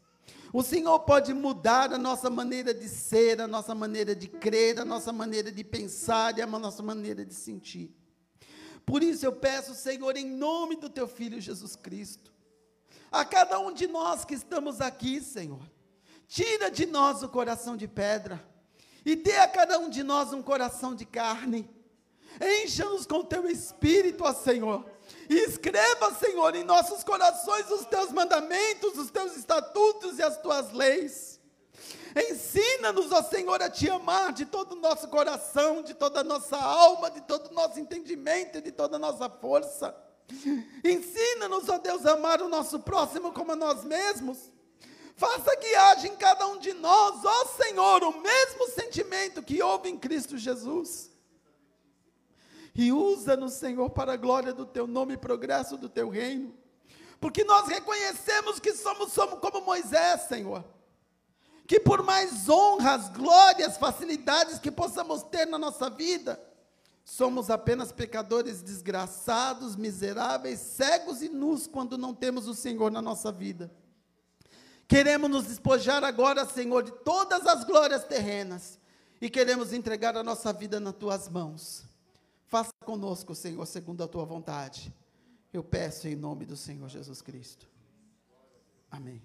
O 0.53 0.65
Senhor 0.65 0.99
pode 0.99 1.33
mudar 1.33 1.93
a 1.93 1.97
nossa 1.97 2.29
maneira 2.29 2.75
de 2.75 2.89
ser, 2.89 3.41
a 3.41 3.47
nossa 3.47 3.73
maneira 3.73 4.17
de 4.17 4.27
crer, 4.27 4.81
a 4.81 4.85
nossa 4.85 5.13
maneira 5.13 5.53
de 5.53 5.63
pensar 5.63 6.37
e 6.37 6.43
a 6.43 6.47
nossa 6.49 6.83
maneira 6.83 7.25
de 7.25 7.33
sentir. 7.33 7.95
Por 8.85 9.01
isso 9.01 9.25
eu 9.25 9.33
peço, 9.33 9.77
Senhor, 9.77 10.17
em 10.17 10.27
nome 10.27 10.75
do 10.75 10.91
teu 10.91 11.07
filho 11.07 11.41
Jesus 11.41 11.77
Cristo, 11.77 12.33
a 13.13 13.25
cada 13.25 13.61
um 13.61 13.73
de 13.73 13.87
nós 13.87 14.25
que 14.25 14.35
estamos 14.35 14.81
aqui, 14.81 15.21
Senhor, 15.21 15.63
tira 16.27 16.69
de 16.69 16.85
nós 16.85 17.23
o 17.23 17.29
coração 17.29 17.77
de 17.77 17.87
pedra 17.87 18.45
e 19.07 19.15
dê 19.15 19.37
a 19.37 19.47
cada 19.47 19.79
um 19.79 19.89
de 19.89 20.03
nós 20.03 20.33
um 20.33 20.43
coração 20.43 20.97
de 20.97 21.05
carne 21.07 21.71
Encha-nos 22.41 23.07
com 23.07 23.25
teu 23.25 23.49
espírito, 23.49 24.25
ó 24.25 24.33
Senhor. 24.33 24.85
E 25.29 25.35
escreva, 25.35 26.15
Senhor, 26.15 26.55
em 26.55 26.65
nossos 26.65 27.05
corações 27.05 27.71
os 27.71 27.87
teus 27.87 28.11
mandamentos, 28.11 28.99
os 28.99 29.11
teus 29.11 29.37
estatutos 29.37 30.19
e 30.19 30.23
as 30.23 30.41
tuas 30.41 30.73
leis. 30.73 31.41
Ensina-nos, 32.15 33.11
ó 33.13 33.23
Senhor, 33.23 33.63
a 33.63 33.71
te 33.71 33.89
amar 33.89 34.33
de 34.33 34.45
todo 34.45 34.73
o 34.73 34.81
nosso 34.81 35.09
coração, 35.09 35.83
de 35.83 35.95
toda 35.95 36.21
a 36.21 36.25
nossa 36.25 36.57
alma, 36.57 37.11
de 37.11 37.21
todo 37.23 37.51
o 37.51 37.55
nosso 37.55 37.81
entendimento 37.81 38.59
e 38.59 38.61
de 38.61 38.73
toda 38.73 38.97
a 38.97 38.99
nossa 38.99 39.29
força. 39.29 39.95
Ensina-nos, 40.85 41.69
ó 41.69 41.79
Deus, 41.79 42.05
a 42.05 42.13
amar 42.13 42.43
o 42.43 42.49
nosso 42.49 42.81
próximo 42.81 43.33
como 43.33 43.53
a 43.53 43.57
nós 43.57 43.85
mesmos. 43.85 44.51
Faça 45.17 45.57
que 45.57 45.75
haja 45.75 46.09
em 46.09 46.17
cada 46.17 46.47
um 46.47 46.59
de 46.59 46.73
nós, 46.75 47.25
ó 47.25 47.45
Senhor, 47.47 48.03
o 48.03 48.21
mesmo 48.21 48.69
sentimento 48.69 49.43
que 49.43 49.63
houve 49.63 49.89
em 49.89 49.97
Cristo 49.97 50.37
Jesus 50.37 51.12
e 52.75 52.93
usa-nos, 52.93 53.55
Senhor, 53.55 53.91
para 53.91 54.15
a 54.15 54.17
glória 54.17 54.53
do 54.53 54.65
teu 54.65 54.87
nome 54.87 55.15
e 55.15 55.19
progresso 55.19 55.77
do 55.77 55.89
teu 55.89 56.09
reino. 56.09 56.55
Porque 57.21 57.45
nós 57.45 57.69
reconhecemos 57.69 58.59
que 58.59 58.73
somos, 58.73 59.13
somos 59.13 59.39
como 59.39 59.61
Moisés, 59.61 60.23
Senhor. 60.23 60.65
Que 61.67 61.79
por 61.79 62.03
mais 62.03 62.49
honras, 62.49 63.09
glórias, 63.11 63.77
facilidades 63.77 64.59
que 64.59 64.71
possamos 64.71 65.23
ter 65.23 65.47
na 65.47 65.59
nossa 65.59 65.89
vida, 65.89 66.43
somos 67.05 67.51
apenas 67.51 67.93
pecadores 67.93 68.63
desgraçados, 68.63 69.77
miseráveis, 69.77 70.59
cegos 70.59 71.23
e 71.23 71.29
nus 71.29 71.67
quando 71.67 71.99
não 71.99 72.15
temos 72.15 72.49
o 72.49 72.55
Senhor 72.55 72.91
na 72.91 73.03
nossa 73.03 73.31
vida. 73.31 73.71
Queremos 74.89 75.31
nos 75.31 75.47
despojar 75.47 76.03
agora, 76.05 76.45
Senhor, 76.45 76.83
de 76.83 76.93
todas 76.93 77.47
as 77.47 77.65
glórias 77.65 78.05
terrenas 78.05 78.79
e 79.21 79.31
queremos 79.31 79.73
entregar 79.73 80.17
a 80.17 80.23
nossa 80.23 80.53
vida 80.53 80.81
nas 80.81 80.95
tuas 80.95 81.29
mãos. 81.29 81.92
Faça 82.53 82.71
conosco, 82.85 83.35
Senhor, 83.35 83.65
segundo 83.65 84.05
a 84.05 84.07
tua 84.07 84.27
vontade. 84.27 84.95
Eu 85.51 85.65
peço 85.65 86.07
em 86.07 86.15
nome 86.15 86.45
do 86.45 86.55
Senhor 86.55 86.87
Jesus 86.87 87.23
Cristo. 87.23 87.67
Amém. 88.91 89.23